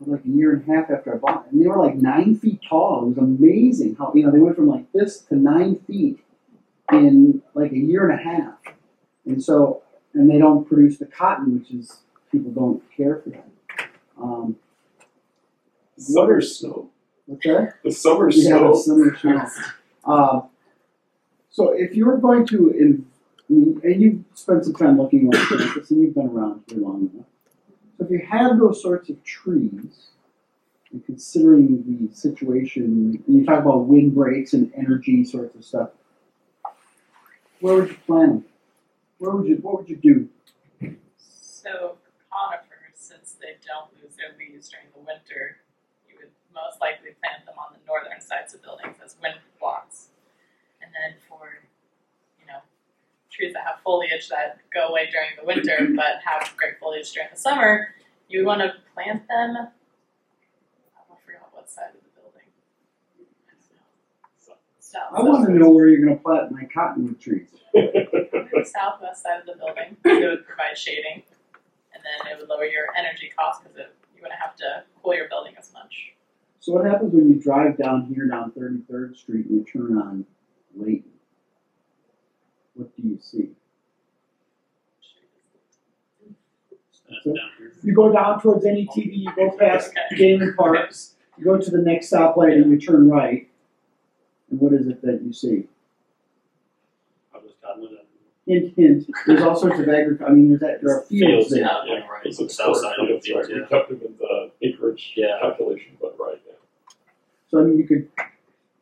like 0.00 0.24
a 0.24 0.28
year 0.28 0.52
and 0.52 0.68
a 0.68 0.72
half 0.74 0.90
after 0.90 1.14
I 1.14 1.18
bought 1.18 1.46
it. 1.46 1.52
And 1.52 1.62
they 1.62 1.68
were 1.68 1.76
like 1.78 1.94
nine 1.96 2.36
feet 2.36 2.60
tall. 2.68 3.04
It 3.04 3.08
was 3.10 3.18
amazing 3.18 3.96
how, 3.96 4.12
you 4.14 4.24
know, 4.24 4.32
they 4.32 4.38
went 4.40 4.56
from 4.56 4.66
like 4.68 4.90
this 4.92 5.20
to 5.28 5.36
nine 5.36 5.76
feet 5.86 6.18
in 6.90 7.42
like 7.54 7.72
a 7.72 7.78
year 7.78 8.08
and 8.10 8.18
a 8.18 8.22
half. 8.22 8.54
And 9.26 9.42
so, 9.42 9.82
and 10.14 10.28
they 10.28 10.38
don't 10.38 10.66
produce 10.66 10.98
the 10.98 11.06
cotton, 11.06 11.58
which 11.58 11.70
is, 11.70 11.98
people 12.32 12.50
don't 12.50 12.82
care 12.96 13.20
for 13.22 13.30
that. 13.30 13.48
Um, 14.20 14.56
Summer 15.98 16.40
snow. 16.40 16.90
what's 17.26 17.44
that? 17.44 17.74
The 17.84 17.92
summer 17.92 18.30
Yeah, 18.30 18.48
snow. 18.58 18.74
summer 18.74 19.16
snow. 19.18 19.46
Um, 20.04 20.48
so 21.52 21.72
if 21.72 21.94
you're 21.94 22.16
going 22.16 22.46
to, 22.46 22.70
in, 22.70 23.06
and 23.48 24.02
you've 24.02 24.24
spent 24.34 24.64
some 24.64 24.74
time 24.74 24.98
looking 24.98 25.26
around 25.32 25.46
campus, 25.46 25.90
and 25.90 26.02
you've 26.02 26.14
been 26.14 26.28
around 26.28 26.62
here 26.66 26.78
long 26.78 27.10
enough. 27.12 27.26
So 27.98 28.06
if 28.06 28.10
you 28.10 28.26
had 28.26 28.58
those 28.58 28.80
sorts 28.80 29.10
of 29.10 29.22
trees, 29.22 30.08
and 30.90 31.04
considering 31.04 32.08
the 32.08 32.14
situation, 32.14 33.22
and 33.26 33.36
you 33.38 33.44
talk 33.44 33.60
about 33.60 33.84
wind 33.86 34.14
breaks 34.14 34.54
and 34.54 34.72
energy 34.74 35.24
sorts 35.24 35.54
of 35.54 35.64
stuff, 35.64 35.90
where 37.60 37.76
would 37.76 37.90
you 37.90 37.96
plant 38.06 38.32
them? 38.32 38.44
Where 39.18 39.36
would 39.36 39.46
you, 39.46 39.56
what 39.56 39.78
would 39.78 39.88
you 39.88 39.96
do? 39.96 40.28
So 41.16 41.96
conifers, 42.28 42.96
since 42.96 43.36
they 43.40 43.56
don't 43.64 43.88
lose 44.02 44.16
their 44.16 44.34
leaves 44.38 44.68
during 44.70 44.86
the 44.94 45.00
winter, 45.00 45.58
you 46.08 46.16
would 46.18 46.30
most 46.54 46.80
likely 46.80 47.10
plant 47.20 47.46
them 47.46 47.54
on 47.58 47.74
the 47.74 47.86
northern 47.86 48.20
sides 48.20 48.54
of 48.54 48.62
buildings 48.62 48.96
as 49.04 49.16
wind 49.22 49.36
blocks. 49.60 50.01
And 50.92 51.14
then 51.14 51.18
for, 51.28 51.48
you 52.38 52.46
know, 52.46 52.60
trees 53.30 53.54
that 53.54 53.64
have 53.64 53.80
foliage 53.82 54.28
that 54.28 54.58
go 54.72 54.88
away 54.88 55.08
during 55.10 55.30
the 55.40 55.46
winter 55.46 55.88
but 55.96 56.20
have 56.24 56.54
great 56.56 56.78
foliage 56.78 57.12
during 57.12 57.30
the 57.32 57.38
summer, 57.38 57.94
you 58.28 58.40
would 58.40 58.46
want 58.46 58.60
to 58.60 58.74
plant 58.94 59.26
them. 59.28 59.56
Oh, 59.56 61.12
I 61.12 61.16
forgot 61.24 61.48
what 61.52 61.70
side 61.70 61.94
of 61.94 62.02
the 62.04 62.20
building. 62.20 62.48
I. 63.18 64.54
South. 64.78 65.08
I 65.16 65.22
want 65.22 65.46
to 65.46 65.52
know 65.52 65.70
where 65.70 65.88
you're 65.88 66.04
going 66.04 66.18
to 66.18 66.22
plant 66.22 66.52
my 66.52 66.64
cottonwood 66.72 67.18
trees. 67.18 67.48
the 67.72 68.64
southwest 68.64 69.22
side 69.22 69.40
of 69.40 69.46
the 69.46 69.54
building. 69.56 69.96
It 70.04 70.28
would 70.28 70.46
provide 70.46 70.76
shading, 70.76 71.22
and 71.94 72.02
then 72.04 72.30
it 72.30 72.38
would 72.38 72.50
lower 72.50 72.66
your 72.66 72.88
energy 72.98 73.32
costs 73.34 73.62
because 73.62 73.88
you 74.14 74.20
wouldn't 74.20 74.38
have 74.38 74.54
to 74.56 74.84
cool 75.02 75.14
your 75.14 75.30
building 75.30 75.54
as 75.58 75.72
much. 75.72 76.12
So 76.62 76.72
what 76.74 76.84
happens 76.84 77.12
when 77.12 77.28
you 77.28 77.34
drive 77.42 77.76
down 77.76 78.06
here 78.14 78.28
down 78.28 78.52
33rd 78.52 79.16
Street 79.16 79.46
and 79.46 79.58
you 79.58 79.64
turn 79.64 79.98
on 79.98 80.24
Leighton? 80.76 81.10
What 82.74 82.96
do 82.96 83.02
you 83.08 83.18
see? 83.20 83.50
Down 87.24 87.34
here. 87.58 87.72
You 87.82 87.94
go 87.94 88.10
down 88.10 88.40
towards 88.40 88.64
any 88.64 88.86
TV, 88.86 89.18
you 89.18 89.30
go 89.36 89.50
past 89.58 89.90
Okay. 89.90 90.16
Galen 90.16 90.54
Parks, 90.56 91.14
you 91.36 91.44
go 91.44 91.58
to 91.58 91.70
the 91.70 91.78
next 91.78 92.10
stoplight 92.10 92.54
and 92.54 92.70
you 92.70 92.80
turn 92.80 93.08
right. 93.08 93.48
And 94.50 94.58
what 94.58 94.72
is 94.72 94.86
it 94.88 95.02
that 95.02 95.20
you 95.22 95.32
see? 95.32 95.68
Probably 97.30 97.50
cottonwood. 97.62 97.90
and 97.90 97.98
Hint, 98.46 98.74
hint. 98.76 99.06
There's 99.26 99.42
all 99.42 99.54
sorts 99.54 99.78
of 99.78 99.88
agriculture. 99.88 100.26
I 100.26 100.34
mean, 100.34 100.48
there's 100.48 100.60
that, 100.60 100.80
there 100.82 100.96
are 100.96 101.02
fields 101.02 101.48
Fields, 101.48 101.50
there. 101.50 101.60
yeah, 101.60 101.84
Yeah. 101.86 101.94
yeah, 101.98 102.08
right. 102.08 102.22
It's 102.26 102.38
So 102.38 102.44
a 102.44 102.46
the 102.48 102.52
south 102.52 102.76
side 102.78 102.94
of 102.98 103.06
the 103.08 103.20
fields, 103.20 103.48
right? 103.48 103.56
yeah. 103.56 103.62
We 103.62 103.68
kept 103.68 103.88
them 103.90 104.00
in 104.04 104.16
the 104.18 104.50
acreage 104.66 105.12
Yeah. 105.16 105.38
calculation, 105.40 105.92
but 106.00 106.16
right, 106.18 106.40
yeah. 106.46 106.54
So 107.50 107.60
I 107.60 107.64
mean, 107.64 107.78
you 107.78 107.86
could 107.86 108.08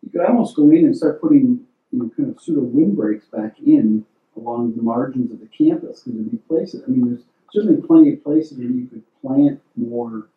you 0.02 0.10
could 0.12 0.20
almost 0.22 0.54
go 0.56 0.70
in 0.70 0.84
and 0.86 0.96
start 0.96 1.20
putting 1.20 1.66
you 1.92 1.98
know 1.98 2.10
kind 2.16 2.30
of 2.30 2.40
pseudo 2.40 2.60
windbreaks 2.60 3.26
back 3.26 3.58
in 3.58 4.04
along 4.36 4.74
the 4.76 4.82
margins 4.82 5.32
of 5.32 5.40
the 5.40 5.46
campus 5.46 6.00
because 6.00 6.14
there'd 6.14 6.30
be 6.30 6.36
places. 6.38 6.82
I 6.86 6.90
mean, 6.90 7.08
there's 7.08 7.24
certainly 7.52 7.82
plenty 7.82 8.12
of 8.14 8.24
places 8.24 8.58
where 8.58 8.68
you 8.68 8.86
could 8.86 9.02
plant 9.22 9.60
more 9.76 10.28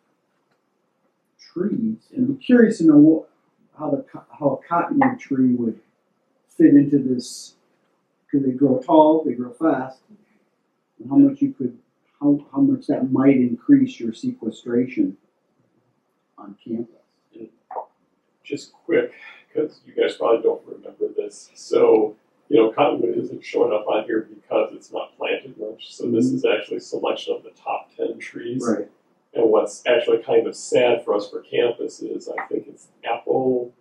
trees. 1.52 1.98
And 2.14 2.28
I'm 2.28 2.38
curious 2.38 2.78
to 2.78 2.86
know 2.86 2.96
what, 2.96 3.28
how 3.78 3.90
the 3.90 4.04
how 4.38 4.60
a 4.62 4.68
cottonwood 4.68 5.18
tree 5.18 5.54
would 5.54 5.80
fit 6.48 6.74
into 6.74 6.98
this 6.98 7.54
because 8.26 8.46
they 8.46 8.52
grow 8.52 8.80
tall, 8.80 9.24
they 9.24 9.32
grow 9.32 9.52
fast, 9.52 10.00
and 10.98 11.10
how 11.10 11.16
much 11.16 11.40
you 11.40 11.52
could 11.52 11.76
how 12.20 12.44
how 12.52 12.60
much 12.60 12.86
that 12.86 13.10
might 13.10 13.36
increase 13.36 13.98
your 13.98 14.12
sequestration 14.12 15.16
on 16.38 16.56
campus. 16.64 17.48
just 18.42 18.72
quick, 18.72 19.12
because 19.54 19.80
you 19.86 19.94
guys 19.94 20.16
probably 20.16 20.42
don't 20.42 20.62
remember 20.66 21.08
this. 21.16 21.50
So, 21.54 22.16
you 22.48 22.56
know, 22.56 22.72
cottonwood 22.72 23.16
isn't 23.16 23.44
showing 23.44 23.72
up 23.72 23.86
on 23.86 24.04
here 24.04 24.28
because 24.28 24.72
it's 24.74 24.92
not 24.92 25.16
planted 25.16 25.56
much. 25.58 25.94
So 25.94 26.10
this 26.10 26.26
is 26.26 26.44
actually 26.44 26.80
selection 26.80 27.34
of 27.34 27.42
the 27.42 27.50
top 27.50 27.90
ten 27.96 28.18
trees. 28.18 28.64
Right. 28.66 28.88
And 29.34 29.50
what's 29.50 29.82
actually 29.86 30.22
kind 30.22 30.46
of 30.46 30.54
sad 30.54 31.04
for 31.04 31.14
us 31.14 31.30
for 31.30 31.40
campus 31.42 32.00
is 32.00 32.28
I 32.28 32.46
think 32.46 32.66
it's 32.68 32.88
apple 33.04 33.72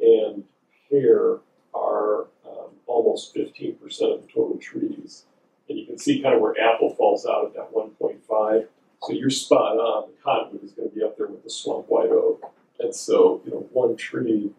and 0.00 0.44
pear 0.88 1.38
are 1.74 2.22
um, 2.46 2.70
almost 2.86 3.34
fifteen 3.34 3.76
percent 3.76 4.12
of 4.12 4.22
the 4.22 4.28
total 4.28 4.58
trees. 4.58 5.24
And 5.68 5.78
you 5.78 5.86
can 5.86 5.98
see 5.98 6.22
kind 6.22 6.34
of 6.34 6.40
where 6.40 6.58
apple 6.60 6.94
falls 6.94 7.26
out 7.26 7.46
at 7.46 7.54
that 7.54 7.72
one 7.72 7.90
point 7.90 8.24
five. 8.24 8.68
So 9.02 9.12
you're 9.12 9.30
spot 9.30 9.76
on. 9.76 10.10
The 10.10 10.22
cottonwood 10.22 10.62
is 10.62 10.72
going 10.72 10.90
to 10.90 10.94
be 10.94 11.02
up 11.02 11.16
there 11.16 11.26
with 11.26 11.42
the 11.42 11.50
swamp 11.50 11.86
white 11.88 12.10
oak. 12.10 12.52
And 12.78 12.94
so, 12.94 13.42
you 13.44 13.50
know, 13.50 13.68
one 13.72 13.96
tree 13.96 14.52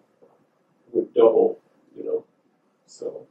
double, 1.21 1.59
you 1.95 2.03
know, 2.03 2.23
so, 2.85 3.27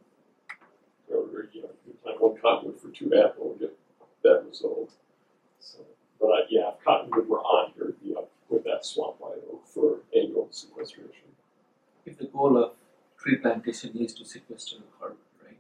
or, 1.11 1.49
you 1.53 1.63
know, 1.63 1.71
you 1.87 1.93
plant 2.03 2.21
one 2.21 2.37
cottonwood 2.41 2.81
for 2.81 2.89
two 2.89 3.11
apple 3.15 3.51
and 3.53 3.61
get 3.61 3.77
that 4.23 4.45
result. 4.49 4.93
So, 5.59 5.79
but 6.21 6.29
I, 6.29 6.41
yeah, 6.49 6.71
if 6.71 6.85
cottonwood 6.85 7.29
were 7.29 7.41
on 7.41 7.73
here, 7.75 7.85
it'd 7.85 8.03
be 8.03 8.15
up 8.15 8.31
with 8.49 8.65
that 8.65 8.85
swamp 8.85 9.17
white 9.19 9.43
oak 9.53 9.67
for 9.67 10.01
annual 10.17 10.49
sequestration. 10.51 11.29
if 12.07 12.19
the 12.19 12.27
goal 12.27 12.57
of 12.63 12.73
tree 13.19 13.37
plantation 13.37 13.97
is 13.99 14.15
to 14.15 14.25
sequester 14.25 14.77
carbon, 14.99 15.19
right? 15.45 15.59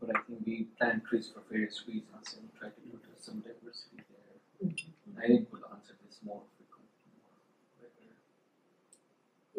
But 0.00 0.16
I 0.16 0.20
think 0.26 0.40
we 0.46 0.66
plant 0.78 1.04
trees 1.04 1.30
for 1.32 1.42
various 1.50 1.82
reasons 1.86 2.36
and 2.36 2.48
try 2.58 2.68
to 2.68 2.80
do 2.84 2.98
some 3.20 3.40
diversity 3.40 4.00
there. 4.10 4.68
Mm-hmm. 4.68 5.22
I 5.22 5.26
think 5.26 5.48
we'll 5.52 5.68
answer 5.72 5.94
this 6.06 6.18
more 6.24 6.40
frequently. 6.56 6.60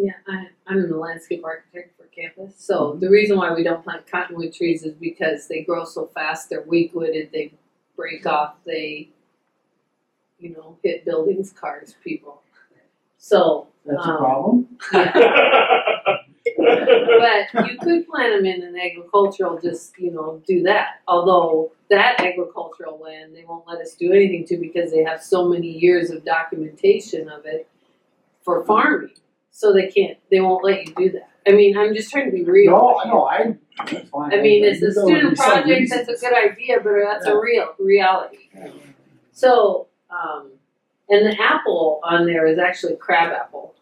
Yeah, 0.01 0.13
I, 0.27 0.47
I'm 0.65 0.89
the 0.89 0.97
landscape 0.97 1.43
architect 1.45 1.95
for 1.95 2.05
campus. 2.07 2.55
So 2.57 2.97
the 2.99 3.07
reason 3.07 3.37
why 3.37 3.53
we 3.53 3.61
don't 3.61 3.83
plant 3.83 4.07
cottonwood 4.09 4.51
trees 4.51 4.81
is 4.81 4.95
because 4.95 5.47
they 5.47 5.61
grow 5.61 5.85
so 5.85 6.07
fast. 6.07 6.49
They're 6.49 6.63
weak 6.63 6.95
wooded. 6.95 7.29
They 7.31 7.53
break 7.95 8.25
off. 8.25 8.55
They, 8.65 9.09
you 10.39 10.53
know, 10.53 10.75
hit 10.83 11.05
buildings, 11.05 11.51
cars, 11.51 11.93
people. 12.03 12.41
So, 13.19 13.67
That's 13.85 14.03
a 14.03 14.09
Um, 14.09 14.17
problem. 14.17 14.67
but 15.91 16.15
you 17.69 17.77
could 17.79 18.07
plant 18.07 18.33
them 18.35 18.45
in 18.47 18.63
an 18.63 18.75
agricultural. 18.75 19.59
Just 19.61 19.99
you 19.99 20.09
know, 20.09 20.41
do 20.47 20.63
that. 20.63 21.01
Although 21.07 21.73
that 21.91 22.19
agricultural 22.19 22.97
land, 22.99 23.35
they 23.35 23.45
won't 23.45 23.67
let 23.67 23.79
us 23.79 23.93
do 23.93 24.11
anything 24.11 24.47
to 24.47 24.57
because 24.57 24.89
they 24.91 25.03
have 25.03 25.21
so 25.21 25.47
many 25.47 25.67
years 25.67 26.09
of 26.09 26.25
documentation 26.25 27.29
of 27.29 27.45
it 27.45 27.67
for 28.43 28.65
farming. 28.65 29.11
So 29.51 29.73
they 29.73 29.87
can't. 29.87 30.17
They 30.31 30.39
won't 30.39 30.63
let 30.63 30.87
you 30.87 30.93
do 30.95 31.11
that. 31.11 31.29
I 31.47 31.51
mean, 31.51 31.77
I'm 31.77 31.93
just 31.93 32.11
trying 32.11 32.25
to 32.25 32.31
be 32.31 32.43
real. 32.43 32.71
No, 32.71 33.25
I 33.25 33.41
I, 33.41 33.57
that's 33.91 34.09
fine. 34.09 34.33
I 34.33 34.41
mean, 34.41 34.63
it's 34.63 34.81
a 34.81 34.91
student 34.91 35.37
project, 35.37 35.89
that's 35.89 36.09
a 36.09 36.15
good 36.15 36.51
idea, 36.51 36.79
but 36.83 36.91
that's 37.03 37.25
a 37.25 37.37
real, 37.37 37.73
reality. 37.79 38.49
So, 39.31 39.87
um, 40.09 40.51
and 41.09 41.25
the 41.25 41.41
apple 41.41 41.99
on 42.03 42.25
there 42.25 42.45
is 42.45 42.59
actually 42.59 42.95
crab 42.95 43.33
apple. 43.33 43.73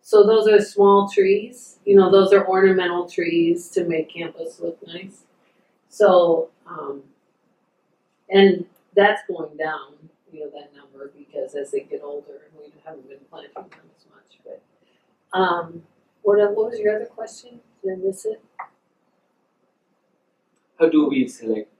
So 0.00 0.24
those 0.24 0.48
are 0.48 0.60
small 0.60 1.08
trees, 1.08 1.78
you 1.84 1.94
know, 1.94 2.10
those 2.10 2.32
are 2.32 2.46
ornamental 2.48 3.08
trees 3.08 3.68
to 3.70 3.84
make 3.84 4.12
campus 4.12 4.58
look 4.58 4.78
nice. 4.86 5.22
So, 5.88 6.50
um, 6.66 7.02
and 8.28 8.64
that's 8.96 9.22
going 9.28 9.56
down, 9.56 9.94
you 10.32 10.40
know, 10.40 10.50
that 10.50 10.74
number, 10.74 11.12
because 11.16 11.54
as 11.54 11.70
they 11.70 11.80
get 11.80 12.02
older, 12.02 12.48
we 12.58 12.72
haven't 12.84 13.08
been 13.08 13.18
planting 13.30 13.52
them 13.54 13.64
as 13.66 13.70
much, 13.70 13.70
but, 13.70 13.91
um, 15.32 15.82
what, 16.22 16.38
what 16.54 16.70
was 16.70 16.78
your 16.78 16.96
other 16.96 17.06
question? 17.06 17.60
Did 17.82 17.92
I 17.92 17.96
miss 17.96 18.24
it? 18.24 18.42
How 20.78 20.88
do 20.88 21.08
we 21.08 21.28
select? 21.28 21.70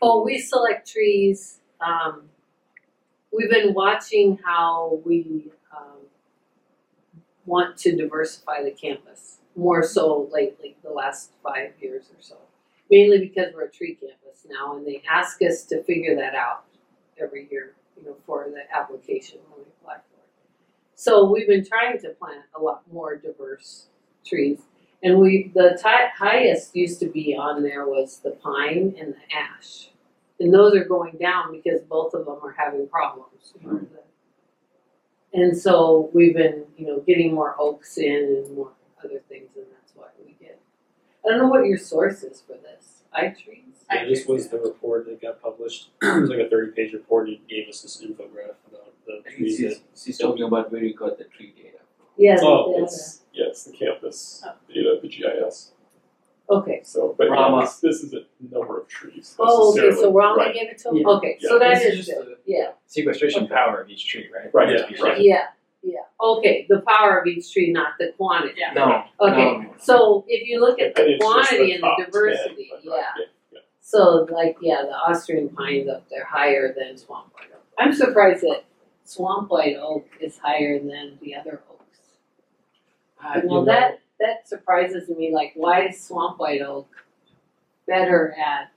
Oh, 0.00 0.22
we 0.24 0.38
select 0.38 0.90
trees. 0.90 1.60
Um, 1.80 2.24
we've 3.32 3.50
been 3.50 3.74
watching 3.74 4.38
how 4.44 5.00
we 5.04 5.52
um, 5.76 6.00
want 7.46 7.76
to 7.78 7.96
diversify 7.96 8.62
the 8.62 8.70
campus 8.70 9.38
more 9.56 9.82
so 9.82 10.28
lately, 10.32 10.76
the 10.82 10.90
last 10.90 11.32
five 11.42 11.72
years 11.80 12.04
or 12.10 12.20
so. 12.20 12.36
Mainly 12.90 13.18
because 13.18 13.54
we're 13.54 13.64
a 13.64 13.70
tree 13.70 13.94
campus 13.94 14.46
now, 14.48 14.76
and 14.76 14.86
they 14.86 15.02
ask 15.10 15.40
us 15.42 15.64
to 15.64 15.82
figure 15.84 16.16
that 16.16 16.34
out 16.34 16.64
every 17.20 17.48
year, 17.50 17.74
you 17.96 18.04
know, 18.04 18.16
for 18.26 18.46
the 18.50 18.76
application 18.76 19.38
when 19.50 19.64
we 19.64 19.70
apply. 19.80 19.96
So 21.02 21.24
we've 21.28 21.48
been 21.48 21.64
trying 21.66 21.98
to 22.02 22.10
plant 22.10 22.44
a 22.56 22.62
lot 22.62 22.84
more 22.92 23.16
diverse 23.16 23.86
trees. 24.24 24.60
And 25.02 25.18
we, 25.18 25.50
the 25.52 25.76
ti- 25.82 26.14
highest 26.16 26.76
used 26.76 27.00
to 27.00 27.06
be 27.06 27.34
on 27.34 27.64
there 27.64 27.86
was 27.88 28.18
the 28.18 28.30
pine 28.30 28.94
and 28.96 29.14
the 29.14 29.36
ash. 29.36 29.88
And 30.38 30.54
those 30.54 30.76
are 30.76 30.84
going 30.84 31.16
down 31.20 31.50
because 31.50 31.80
both 31.80 32.14
of 32.14 32.24
them 32.26 32.38
are 32.44 32.54
having 32.56 32.86
problems. 32.86 33.52
the- 33.60 33.88
And 35.32 35.58
so 35.58 36.08
we've 36.14 36.34
been, 36.34 36.66
you 36.76 36.86
know, 36.86 37.00
getting 37.00 37.34
more 37.34 37.56
oaks 37.58 37.98
in 37.98 38.44
and 38.46 38.54
more 38.56 38.70
other 39.02 39.18
things, 39.28 39.50
and 39.56 39.64
that's 39.72 39.96
why 39.96 40.06
we 40.24 40.36
get. 40.38 40.60
I 41.26 41.30
don't 41.30 41.38
know 41.38 41.48
what 41.48 41.66
your 41.66 41.78
source 41.78 42.22
is 42.22 42.40
for 42.46 42.52
this. 42.52 43.02
iTrees? 43.12 43.58
Yeah, 43.92 44.04
this 44.04 44.24
was 44.24 44.50
the 44.50 44.60
report 44.60 45.06
that 45.06 45.20
got 45.20 45.42
published. 45.42 45.88
it 46.02 46.20
was 46.20 46.30
like 46.30 46.38
a 46.38 46.48
thirty 46.48 46.70
page 46.70 46.92
report 46.92 47.26
and 47.26 47.38
it 47.38 47.48
gave 47.48 47.68
us 47.68 47.82
this 47.82 48.00
infograph 48.00 48.54
about 48.70 48.91
the 49.06 49.20
I 49.20 49.22
think 49.22 49.36
trees 49.36 49.56
she's, 49.56 49.80
she's 50.04 50.18
talking 50.18 50.44
about 50.44 50.70
where 50.72 50.82
you 50.82 50.94
got 50.94 51.18
the 51.18 51.24
tree 51.24 51.52
data. 51.56 51.78
Yeah, 52.16 52.36
the 52.36 52.46
Oh, 52.46 52.72
data. 52.72 52.84
It's, 52.84 53.22
yeah, 53.32 53.46
it's 53.48 53.64
the 53.64 53.72
campus 53.72 54.42
Oh. 54.46 54.52
data, 54.72 54.98
the 55.02 55.08
GIS. 55.08 55.72
Okay. 56.50 56.80
So, 56.84 57.14
but 57.16 57.28
yeah, 57.28 57.60
this, 57.62 57.76
this 57.78 58.02
is 58.02 58.12
a 58.14 58.24
number 58.54 58.80
of 58.80 58.88
trees 58.88 59.34
Oh, 59.38 59.70
okay. 59.70 59.80
So 59.80 59.86
necessarily, 59.86 60.14
Rama 60.14 60.36
right. 60.36 60.54
gave 60.54 60.68
it 60.68 60.78
to 60.78 60.88
him. 60.90 60.96
Yeah. 60.96 61.06
Okay, 61.08 61.38
so 61.40 61.52
Yeah. 61.54 61.58
that 61.60 61.74
This 61.78 61.84
is 61.84 61.98
is 62.00 62.06
just 62.06 62.18
good. 62.18 62.26
the 62.28 62.36
Yeah. 62.52 62.70
sequestration 62.86 63.44
Okay. 63.44 63.54
power 63.54 63.80
of 63.80 63.88
each 63.88 64.06
tree, 64.06 64.28
right? 64.34 64.52
Right, 64.52 64.90
Each 64.90 64.98
yeah, 64.98 65.04
right. 65.06 65.20
Yeah. 65.20 65.46
Yeah. 65.82 66.00
Okay. 66.20 66.66
The 66.68 66.82
power 66.86 67.18
of 67.18 67.26
each 67.26 67.52
tree, 67.52 67.72
not 67.72 67.94
the 67.98 68.12
quantity. 68.16 68.54
Yeah. 68.60 68.72
No. 68.74 69.04
Okay. 69.20 69.58
No. 69.58 69.74
So 69.78 70.24
if 70.28 70.46
you 70.46 70.60
look 70.60 70.78
at 70.80 70.94
the 70.94 71.12
it's 71.12 71.18
just 71.18 71.22
quantity 71.32 71.72
and 71.72 71.82
the 71.82 72.04
diversity, 72.04 72.70
but 72.70 72.84
yeah. 72.84 72.92
right, 72.92 73.04
yeah. 73.52 73.60
So 73.80 74.26
like 74.30 74.56
yeah, 74.60 74.82
the 74.82 74.92
Austrian 74.94 75.48
pines 75.48 75.88
up 75.88 76.08
there 76.10 76.24
higher 76.24 76.72
than 76.76 76.96
swamp 76.98 77.32
white. 77.34 77.48
I'm 77.78 77.92
surprised 77.92 78.42
that 78.42 78.64
swamp 79.12 79.50
white 79.50 79.76
oak 79.76 80.06
is 80.20 80.38
higher 80.38 80.78
than 80.78 81.18
the 81.22 81.34
other 81.34 81.60
oaks. 81.70 82.00
Uh, 83.22 83.40
You 83.42 83.48
know, 83.48 83.64
that, 83.64 84.00
that 84.20 84.48
surprises 84.48 85.08
me, 85.08 85.32
like, 85.32 85.52
why 85.54 85.86
is 85.88 86.02
swamp 86.02 86.38
white 86.38 86.62
oak 86.62 86.88
better 87.86 88.34
at, 88.38 88.70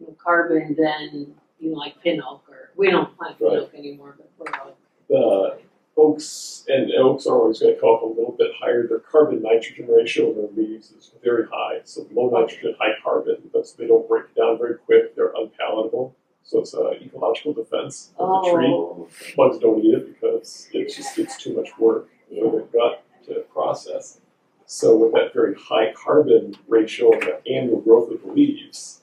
you 0.00 0.06
know, 0.06 0.16
carbon 0.22 0.74
than, 0.78 1.34
you 1.60 1.70
know, 1.70 1.76
like 1.76 2.00
pin 2.02 2.20
oak, 2.22 2.42
or, 2.48 2.70
we 2.76 2.90
don't 2.90 3.16
plant 3.16 3.38
pin 3.38 3.46
Right. 3.48 3.58
oak 3.58 3.74
anymore, 3.74 4.16
but 4.18 4.28
we're 4.38 4.68
oak. 4.68 4.76
the 5.08 5.58
oaks 5.96 6.64
and 6.68 6.92
oaks 6.92 7.26
are 7.26 7.38
always 7.38 7.60
going 7.60 7.74
to 7.74 7.80
come 7.80 7.94
up 7.94 8.02
a 8.02 8.06
little 8.06 8.34
bit 8.36 8.50
higher. 8.60 8.86
Their 8.86 8.98
carbon 8.98 9.42
nitrogen 9.42 9.86
ratio 9.88 10.30
in 10.30 10.36
their 10.36 10.50
leaves 10.54 10.90
is 10.90 11.12
very 11.22 11.46
high, 11.50 11.80
so 11.84 12.06
low 12.12 12.28
nitrogen, 12.28 12.74
high 12.78 12.94
carbon. 13.02 13.36
But 13.52 13.72
they 13.78 13.86
don't 13.86 14.06
break 14.08 14.34
down 14.34 14.58
very 14.58 14.76
quick. 14.76 15.14
They're 15.14 15.32
unpalatable, 15.34 16.14
so 16.46 16.60
it's 16.60 16.72
an 16.74 16.86
ecological 17.02 17.52
defense 17.52 18.12
of 18.18 18.44
the 18.44 18.50
tree. 18.50 18.66
Oh, 18.68 19.08
Bugs 19.36 19.58
don't 19.58 19.84
eat 19.84 19.94
it 19.94 20.14
because 20.14 20.68
it's 20.72 20.96
just 20.96 21.18
it's 21.18 21.36
too 21.42 21.54
much 21.54 21.76
work 21.78 22.08
yeah, 22.30 22.42
for 22.44 22.60
the 22.60 22.66
gut 22.72 23.04
to 23.26 23.40
process. 23.52 24.20
So 24.64 24.96
with 24.96 25.12
that 25.12 25.34
very 25.34 25.54
high 25.54 25.92
carbon 25.92 26.56
ratio 26.66 27.12
and 27.12 27.22
the 27.22 27.42
annual 27.52 27.80
growth 27.80 28.10
of 28.10 28.22
the 28.22 28.32
leaves, 28.32 29.02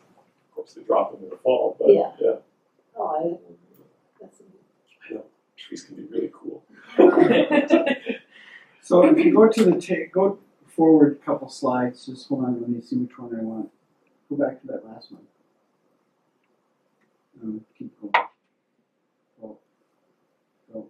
of 0.49 0.55
course 0.55 0.73
they 0.73 0.81
drop 0.83 1.11
them 1.13 1.23
in 1.23 1.29
the 1.29 1.37
fall. 1.37 1.77
But 1.79 1.89
Yeah. 1.89 2.11
yeah 2.19 2.35
oh, 2.97 3.07
I 3.07 3.23
didn't, 3.23 3.39
that's, 4.19 4.41
trees 5.55 5.83
can 5.83 5.95
be 5.95 6.03
really 6.03 6.31
cool. 6.33 6.63
So 8.83 9.05
if 9.05 9.17
you 9.17 9.33
go 9.33 9.47
to 9.47 9.63
the 9.63 9.79
ta- 9.79 10.11
go 10.11 10.39
forward 10.67 11.13
a 11.21 11.25
couple 11.25 11.47
slides, 11.47 12.05
just 12.05 12.27
hold 12.27 12.43
on, 12.43 12.59
let 12.59 12.69
me 12.69 12.81
see 12.81 12.97
which 12.97 13.17
one 13.17 13.33
I 13.33 13.41
want. 13.41 13.71
Go 14.29 14.35
back 14.35 14.59
to 14.59 14.67
that 14.67 14.85
last 14.85 15.09
one. 15.09 15.21
Um, 17.41 17.61
keep 17.77 17.99
going. 17.99 18.11
Go. 19.41 19.57
Go. 20.71 20.87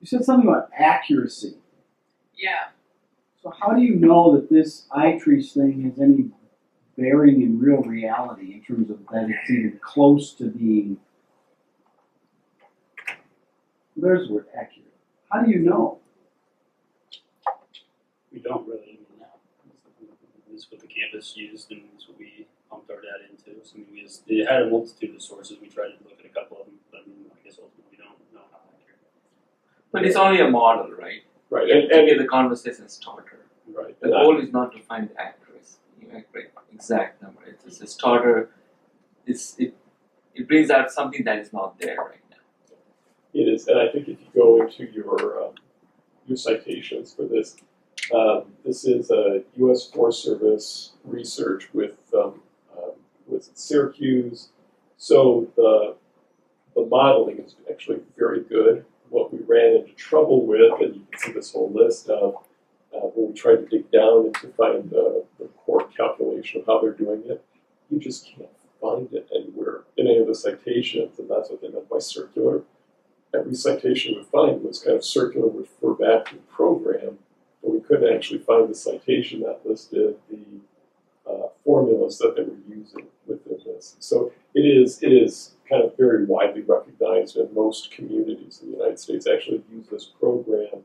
You 0.00 0.06
said 0.06 0.24
something 0.24 0.48
about 0.48 0.70
accuracy. 0.78 1.56
Yeah, 2.36 2.68
So 3.42 3.50
how 3.50 3.74
do 3.74 3.82
you 3.82 3.96
know 3.96 4.34
that 4.36 4.48
this 4.48 4.86
iTrees 4.92 5.52
thing 5.52 5.82
has 5.90 6.00
any 6.00 6.30
bearing 6.96 7.42
in 7.42 7.58
real 7.58 7.82
reality 7.82 8.54
in 8.54 8.62
terms 8.62 8.90
of 8.90 8.98
that 9.12 9.28
it's 9.28 9.50
even 9.50 9.78
close 9.82 10.32
to 10.34 10.44
being 10.44 10.98
there's 13.96 14.28
the 14.28 14.34
word 14.34 14.46
accurate. 14.54 14.92
How 15.30 15.42
do 15.42 15.50
you 15.50 15.58
know? 15.60 15.98
We 18.32 18.40
don't 18.40 18.66
really, 18.68 19.00
know. 19.18 19.26
mean, 20.00 20.10
this 20.52 20.62
is 20.64 20.70
what 20.70 20.80
the 20.80 20.86
campus 20.86 21.36
used 21.36 21.70
and 21.72 21.82
it's 21.94 22.08
what 22.08 22.18
we 22.18 22.47
pumped 22.78 22.90
our 22.90 23.00
data 23.00 23.24
into. 23.30 23.64
So 23.64 23.74
I 23.76 23.78
mean, 23.78 23.86
we 23.92 24.02
just, 24.02 24.22
it 24.26 24.46
had 24.46 24.62
a 24.62 24.70
multitude 24.70 25.14
of 25.16 25.22
sources. 25.22 25.56
We 25.60 25.68
tried 25.68 25.88
to 25.88 26.04
look 26.04 26.18
at 26.20 26.26
a 26.26 26.28
couple 26.28 26.58
of 26.60 26.66
them, 26.66 26.74
but 26.90 27.00
I 27.04 27.08
mean, 27.08 27.26
I 27.32 27.44
guess 27.44 27.56
ultimately 27.58 27.84
we 27.90 27.96
don't 27.96 28.18
know 28.32 28.46
how 28.52 28.58
accurate. 28.74 29.00
But 29.92 30.04
it's 30.04 30.16
only 30.16 30.40
a 30.40 30.48
model, 30.50 30.90
right? 30.92 31.22
Right, 31.50 31.68
and, 31.70 31.88
To 31.90 31.96
and 31.96 32.06
be 32.06 32.14
the 32.18 32.28
conversation 32.28 32.88
starter. 32.88 33.40
right, 33.72 33.98
The 34.00 34.06
and 34.08 34.14
I- 34.16 34.22
goal 34.22 34.40
is 34.40 34.52
not 34.52 34.72
to 34.72 34.80
find 34.82 35.08
the 35.08 35.20
accuracy, 35.20 35.78
accurate, 36.14 36.52
exact 36.72 37.22
number. 37.22 37.40
It's 37.46 37.64
just 37.64 37.82
a 37.82 37.86
starter. 37.86 38.50
It's, 39.26 39.58
it, 39.58 39.74
it 40.34 40.46
brings 40.46 40.70
out 40.70 40.90
something 40.92 41.24
that 41.24 41.38
is 41.38 41.52
not 41.52 41.78
there 41.80 41.96
right 41.96 42.20
now. 42.30 42.36
It 43.34 43.48
is, 43.48 43.66
and 43.66 43.78
I 43.78 43.88
think 43.88 44.08
if 44.08 44.18
you 44.20 44.26
go 44.34 44.62
into 44.62 44.84
your 44.92 45.42
um, 45.44 45.54
your 46.26 46.36
citations 46.36 47.12
for 47.14 47.24
this, 47.24 47.56
um, 48.14 48.44
this 48.64 48.84
is 48.84 49.10
a 49.10 49.42
U.S. 49.56 49.90
Forest 49.90 50.22
Service 50.24 50.92
research 51.04 51.68
with 51.74 51.96
um, 52.14 52.40
um, 53.28 53.34
with 53.34 53.50
Syracuse. 53.54 54.48
So 54.96 55.48
the 55.56 55.94
the 56.74 56.86
modeling 56.86 57.38
is 57.38 57.56
actually 57.70 58.00
very 58.16 58.40
good. 58.40 58.84
What 59.10 59.32
we 59.32 59.40
ran 59.46 59.76
into 59.76 59.92
trouble 59.94 60.46
with, 60.46 60.80
and 60.80 60.94
you 60.94 61.06
can 61.10 61.20
see 61.20 61.32
this 61.32 61.52
whole 61.52 61.72
list 61.72 62.08
of 62.08 62.36
uh, 62.94 63.06
when 63.14 63.32
we 63.32 63.34
tried 63.34 63.56
to 63.56 63.66
dig 63.66 63.90
down 63.90 64.26
and 64.26 64.34
to 64.36 64.48
find 64.48 64.90
the, 64.90 65.24
the 65.38 65.46
core 65.64 65.88
calculation 65.96 66.60
of 66.60 66.66
how 66.66 66.80
they're 66.80 66.92
doing 66.92 67.22
it, 67.26 67.42
you 67.90 67.98
just 67.98 68.26
can't 68.26 68.48
find 68.80 69.12
it 69.12 69.28
anywhere 69.34 69.80
in 69.96 70.06
any 70.06 70.18
of 70.18 70.26
the 70.26 70.34
citations, 70.34 71.18
and 71.18 71.28
that's 71.28 71.50
what 71.50 71.62
they 71.62 71.68
meant 71.68 71.88
by 71.88 71.98
circular 71.98 72.62
every 73.34 73.54
citation 73.54 74.16
we 74.16 74.24
find 74.24 74.62
was 74.62 74.80
kind 74.80 74.96
of 74.96 75.04
circular, 75.04 75.48
refer 75.48 75.94
back 75.94 76.26
to 76.26 76.36
the 76.36 76.42
program, 76.42 77.18
but 77.62 77.72
we 77.72 77.80
couldn't 77.80 78.12
actually 78.12 78.40
find 78.40 78.68
the 78.68 78.74
citation 78.74 79.40
that 79.40 79.60
listed 79.64 80.16
the 80.30 81.30
uh, 81.30 81.48
formulas 81.64 82.18
that 82.18 82.34
they 82.36 82.42
were 82.42 82.56
using 82.68 83.06
this. 83.78 83.96
So 84.00 84.32
it 84.54 84.60
is 84.60 85.02
it 85.02 85.12
is 85.12 85.52
kind 85.68 85.82
of 85.84 85.96
very 85.96 86.24
widely 86.24 86.62
recognized, 86.62 87.36
and 87.36 87.52
most 87.54 87.90
communities 87.90 88.60
in 88.62 88.70
the 88.70 88.78
United 88.78 88.98
States 88.98 89.26
actually 89.26 89.62
use 89.70 89.86
this 89.90 90.04
program 90.04 90.82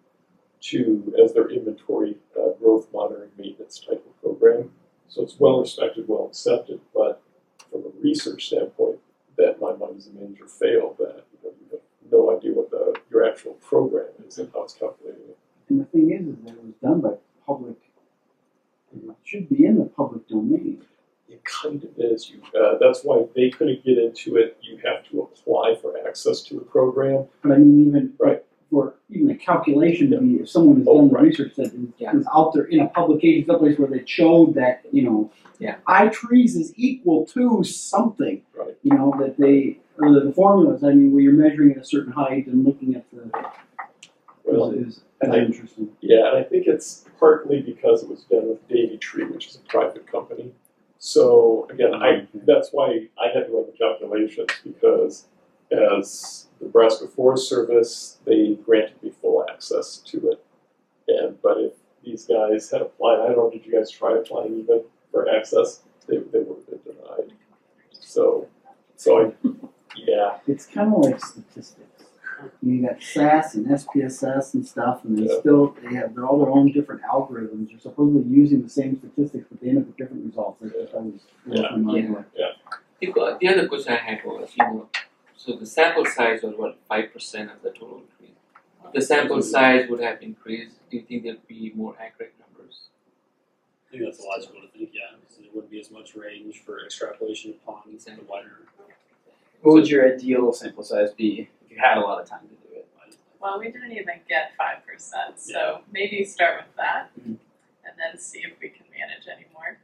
to 0.62 1.14
as 1.24 1.34
their 1.34 1.50
inventory 1.50 2.18
uh, 2.40 2.52
growth 2.60 2.88
monitoring 2.94 3.32
maintenance 3.38 3.80
type 3.80 4.04
of 4.06 4.22
program. 4.22 4.72
So 5.08 5.22
it's 5.22 5.40
well 5.40 5.60
respected, 5.60 6.08
well 6.08 6.28
accepted, 6.28 6.80
but 6.94 7.22
from 7.70 7.82
a 7.82 8.02
research 8.02 8.48
standpoint, 8.48 9.00
that 9.38 9.60
my 9.60 9.74
mind 9.74 9.98
is 9.98 10.08
a 10.08 10.12
major 10.12 10.48
fail 10.48 10.96
that 11.00 11.24
you 11.32 11.40
know, 11.44 11.54
you 11.60 11.68
have 11.72 12.12
no 12.12 12.36
idea 12.36 12.54
what 12.54 12.70
the 12.72 13.00
your 13.12 13.28
actual 13.30 13.54
program 13.54 14.08
is 14.28 14.38
and 14.38 14.50
how 14.54 14.64
it's 14.64 14.74
calculating 14.74 15.22
it. 15.30 15.38
And 15.70 15.82
the 15.82 15.86
thing 15.86 16.12
is, 16.12 16.28
is 16.28 16.44
that 16.46 16.54
it 16.54 16.64
was 16.64 16.76
done 16.82 17.02
by 17.02 17.16
public. 17.46 17.78
It 18.96 19.16
should 19.24 19.50
be 19.50 19.66
in 19.66 19.80
the 19.80 19.86
public 19.86 20.28
domain. 20.28 20.84
It 21.46 21.50
kind 21.52 21.84
of 21.84 21.90
is. 21.98 22.30
You 22.30 22.42
uh, 22.60 22.78
that's 22.80 23.02
why 23.04 23.24
they 23.36 23.50
couldn't 23.50 23.84
get 23.84 23.98
into 23.98 24.38
it. 24.38 24.58
You 24.62 24.78
have 24.86 25.06
to 25.10 25.22
apply 25.24 25.76
for 25.82 25.94
access 26.08 26.42
to 26.44 26.56
the 26.56 26.62
program. 26.62 27.26
But 27.42 27.54
I 27.54 27.58
mean, 27.58 27.88
even 27.88 28.14
Right. 28.20 28.44
for 28.70 28.96
even 29.10 29.30
a 29.32 29.36
calculation 29.36 30.10
to 30.12 30.20
be, 30.20 30.36
if 30.36 30.50
someone 30.50 30.78
has 30.78 30.88
Oh, 30.88 30.98
done 31.00 31.10
the 31.10 31.14
right. 31.16 31.24
research 31.26 31.56
that 31.56 31.68
is, 31.68 31.74
Yeah. 31.98 32.16
is 32.16 32.26
out 32.34 32.54
there 32.54 32.64
in 32.66 32.80
a 32.80 32.88
publication, 32.88 33.46
someplace 33.46 33.78
where 33.78 33.90
they 33.90 34.04
showed 34.06 34.54
that 34.56 34.86
you 34.92 35.04
know, 35.04 35.32
Yeah. 35.60 35.76
I 35.86 36.08
trees 36.08 36.56
is 36.56 36.74
equal 36.78 37.26
to 37.28 37.64
something. 37.64 38.42
Right. 38.56 38.78
You 38.84 38.96
know 38.98 39.14
that 39.20 39.38
they 39.38 39.80
or 40.00 40.12
the, 40.14 40.22
the 40.22 40.34
formulas. 40.34 40.84
I 40.84 40.94
mean, 40.94 41.12
where 41.12 41.22
you're 41.22 41.34
measuring 41.34 41.72
at 41.72 41.78
a 41.78 41.84
certain 41.86 42.14
height 42.14 42.48
and 42.48 42.64
looking 42.66 42.96
at 42.96 43.06
the 43.12 43.30
Well, 44.46 44.72
is, 44.72 44.98
is 45.22 45.30
I- 45.30 45.38
interesting. 45.40 45.90
Yeah, 46.02 46.30
and 46.30 46.38
I 46.38 46.44
think 46.44 46.68
it's 46.68 47.06
partly 47.20 47.62
because 47.62 48.04
it 48.04 48.10
was 48.10 48.24
done 48.24 48.48
with 48.50 48.66
Davey 48.70 48.98
Tree, 48.98 49.26
which 49.26 49.48
is 49.48 49.56
a 49.58 49.60
private 49.70 50.08
company. 50.08 50.52
So 51.06 51.68
again, 51.70 51.94
I 51.94 52.26
that's 52.46 52.70
why 52.72 53.10
I 53.22 53.28
had 53.28 53.48
to 53.48 53.52
run 53.52 53.66
the 53.66 53.78
calculations 53.78 54.48
because 54.64 55.26
as 55.70 56.48
the 56.60 56.68
Nebraska 56.68 57.10
Forest 57.10 57.50
Service, 57.50 58.20
they 58.24 58.54
granted 58.66 59.04
me 59.04 59.12
full 59.22 59.46
access 59.52 59.98
to 59.98 60.30
it. 60.30 60.46
And 61.10 61.42
but 61.42 61.58
if 61.58 61.74
these 62.06 62.26
guys 62.26 62.72
had 62.72 62.84
applied, 62.84 63.20
I 63.20 63.28
don't 63.28 63.36
know, 63.36 63.50
did 63.50 63.66
you 63.66 63.74
guys 63.74 63.92
try 63.92 64.18
applying 64.18 64.58
even 64.60 64.84
for 65.12 65.28
access? 65.28 65.82
They 66.08 66.20
they 66.20 66.40
would 66.40 66.64
have 66.72 66.86
been 66.86 66.96
denied. 66.96 67.34
So 67.92 68.48
so 68.96 69.26
I 69.26 69.50
yeah, 69.98 70.38
It's 70.48 70.68
kind 70.68 70.94
of 70.94 71.00
like 71.04 71.20
statistics. 71.20 71.93
You 72.62 72.82
got 72.88 73.02
SAS 73.02 73.56
and 73.56 73.66
SPSS 73.68 74.54
and 74.54 74.66
stuff, 74.66 75.04
and 75.06 75.18
they 75.18 75.24
Yeah. 75.32 75.40
still 75.40 75.76
they 75.82 75.96
have 75.96 76.16
they're 76.16 76.26
all 76.26 76.40
their 76.40 76.50
own 76.50 76.72
different 76.72 77.02
algorithms. 77.04 77.70
You're 77.72 77.80
supposedly 77.80 78.24
using 78.34 78.62
the 78.64 78.70
same 78.70 78.98
statistics, 78.98 79.46
but 79.50 79.60
they 79.62 79.70
end 79.70 79.80
up 79.80 79.88
with 79.88 79.98
different 79.98 80.26
results. 80.26 80.60
That's 80.62 80.74
just 80.74 80.94
always 80.94 81.22
blows 81.46 81.62
my 81.72 81.78
mind 81.78 82.10
away. 82.10 82.24
The, 83.00 83.12
co- 83.12 83.38
the 83.40 83.48
other 83.50 83.68
question 83.68 83.94
I 83.94 83.98
had 83.98 84.24
was, 84.26 84.50
you 84.58 84.64
know, 84.66 84.90
so 85.36 85.54
the 85.58 85.66
sample 85.66 86.06
size 86.06 86.42
was 86.44 86.56
what 86.56 86.78
five 86.88 87.12
percent 87.12 87.52
of 87.52 87.62
the 87.62 87.70
total 87.72 88.04
tree. 88.18 88.34
The 88.94 89.02
sample 89.02 89.42
size 89.42 89.90
would 89.90 90.00
have 90.02 90.22
increased. 90.22 90.76
Do 90.90 90.98
you 90.98 91.04
think 91.04 91.24
there'd 91.24 91.48
be 91.48 91.72
more 91.76 91.96
accurate 92.00 92.34
numbers? 92.40 92.88
I 93.88 93.92
think 93.92 94.04
that's 94.06 94.24
logical 94.24 94.62
to 94.62 94.68
think, 94.70 94.92
yeah, 94.94 95.16
because 95.20 95.38
there 95.38 95.48
wouldn't 95.54 95.72
be 95.72 95.80
as 95.80 95.92
much 95.92 96.16
range 96.16 96.62
for 96.66 96.84
extrapolation 96.84 97.56
upon 97.66 97.82
the 97.92 98.12
wider. 98.28 98.52
What 99.62 99.74
would 99.74 99.90
your 99.90 100.14
ideal 100.14 100.52
sample 100.52 100.84
size 100.84 101.14
be 101.14 101.50
if 101.63 101.63
you 101.74 101.80
had 101.82 101.98
a 101.98 102.02
lot 102.02 102.22
of 102.22 102.28
time 102.30 102.42
to 102.48 102.56
do 102.56 102.76
it? 102.76 102.88
well, 103.40 103.60
we 103.60 103.66
didn't 103.72 103.92
even 103.92 104.16
get 104.30 104.52
five 104.58 104.86
percent, 104.88 105.40
so 105.40 105.82
maybe 105.92 106.24
start 106.24 106.56
with 106.64 106.76
that 106.78 107.10
Mhm. 107.20 107.38
and 107.86 107.94
then 108.02 108.18
see 108.18 108.40
if 108.40 108.54
we 108.62 108.70
can 108.70 108.86
manage 109.00 109.28
any 109.28 109.48
more. 109.54 109.78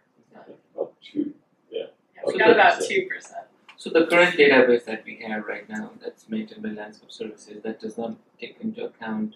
up 0.79 0.93
to 1.11 1.33
Yeah, 1.71 1.87
So 2.25 2.31
we 2.33 2.39
got 2.39 2.51
about 2.51 2.81
two 2.81 3.01
percent. 3.11 3.45
So 3.77 3.89
the 3.89 4.05
current 4.07 4.35
database 4.35 4.85
that 4.85 5.03
we 5.05 5.15
have 5.27 5.45
right 5.53 5.67
now, 5.69 5.91
that's 6.03 6.29
maintained 6.29 6.61
by 6.63 6.69
Landscape 6.69 7.11
Services, 7.11 7.61
that 7.63 7.79
does 7.79 7.97
not 7.97 8.15
take 8.39 8.55
into 8.61 8.85
account 8.85 9.35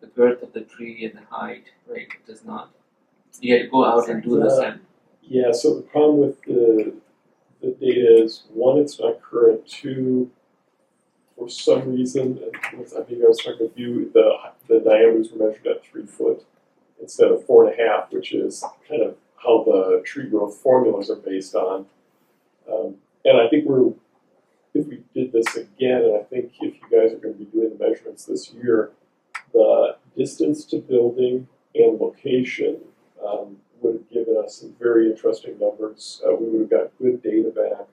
the 0.00 0.06
girth 0.08 0.42
of 0.42 0.52
the 0.52 0.60
tree 0.62 1.04
and 1.06 1.14
the 1.20 1.24
height, 1.36 1.66
right? 1.86 2.08
It 2.18 2.26
does 2.26 2.44
not. 2.44 2.70
You 3.40 3.54
had 3.54 3.62
to 3.64 3.68
go 3.68 3.84
out 3.84 4.08
and 4.08 4.22
do 4.22 4.38
the 4.38 4.46
Uh, 4.46 4.60
sample. 4.60 4.86
Yeah, 5.22 5.50
so 5.52 5.66
the 5.78 5.82
problem 5.94 6.18
with 6.24 6.36
the 6.42 6.94
the 7.62 7.70
data 7.86 8.22
is 8.24 8.44
one, 8.52 8.76
it's 8.78 9.00
not 9.00 9.22
current. 9.22 9.66
Two, 9.66 10.30
for 11.36 11.48
some 11.48 11.94
reason, 11.94 12.38
I 12.64 13.02
think 13.02 13.22
I 13.24 13.28
was 13.28 13.38
talking 13.38 13.58
with 13.60 13.76
you, 13.78 14.10
the 14.12 14.36
the 14.68 14.80
diameters 14.80 15.32
were 15.32 15.48
measured 15.48 15.66
at 15.66 15.84
three 15.84 16.06
foot 16.06 16.44
instead 17.00 17.30
of 17.30 17.44
four 17.44 17.64
and 17.64 17.78
a 17.78 17.82
half, 17.82 18.12
which 18.12 18.32
is 18.32 18.64
kind 18.88 19.02
of 19.02 19.16
how 19.36 19.64
the 19.64 20.02
tree 20.04 20.28
growth 20.28 20.56
formulas 20.56 21.10
are 21.10 21.16
based 21.16 21.54
on. 21.54 21.86
Um, 22.70 22.96
and 23.24 23.38
I 23.40 23.48
think 23.48 23.66
we're 23.66 23.92
if 24.74 24.86
we 24.86 25.02
did 25.14 25.32
this 25.32 25.54
again, 25.56 26.02
and 26.02 26.16
I 26.16 26.24
think 26.24 26.52
if 26.60 26.74
you 26.74 26.80
guys 26.90 27.12
are 27.12 27.18
gonna 27.18 27.34
be 27.34 27.44
doing 27.44 27.76
the 27.76 27.88
measurements 27.88 28.24
this 28.24 28.52
year, 28.52 28.90
the 29.52 29.96
distance 30.16 30.64
to 30.66 30.78
building 30.78 31.48
and 31.74 32.00
location, 32.00 32.78
um, 33.24 33.56
would 33.80 33.94
have 33.94 34.10
given 34.10 34.36
us 34.42 34.56
some 34.56 34.74
very 34.80 35.10
interesting 35.10 35.58
numbers. 35.58 36.22
Uh, 36.26 36.34
we 36.34 36.46
would 36.46 36.60
have 36.62 36.70
got 36.70 36.98
good 36.98 37.22
data 37.22 37.50
back 37.50 37.86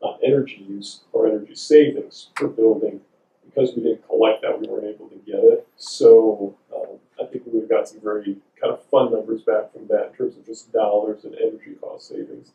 on 0.00 0.18
energy 0.24 0.64
use 0.68 1.00
or 1.12 1.26
energy 1.26 1.54
savings 1.54 2.28
per 2.34 2.46
building. 2.48 3.00
Because 3.44 3.74
we 3.74 3.82
didn't 3.82 4.06
collect 4.06 4.42
that, 4.42 4.60
we 4.60 4.68
weren't 4.68 4.84
able 4.86 5.08
to 5.08 5.16
get 5.26 5.40
it. 5.40 5.66
So, 5.76 6.54
um, 6.74 6.98
I 7.20 7.26
think 7.26 7.44
we 7.46 7.52
would 7.52 7.62
have 7.62 7.70
got 7.70 7.88
some 7.88 8.00
very 8.00 8.36
kind 8.60 8.72
of 8.72 8.82
fun 8.84 9.12
numbers 9.12 9.42
back 9.42 9.72
from 9.72 9.88
that 9.88 10.10
in 10.10 10.12
terms 10.16 10.36
of 10.36 10.46
just 10.46 10.72
dollars 10.72 11.24
and 11.24 11.34
energy 11.34 11.74
cost 11.80 12.08
savings. 12.08 12.52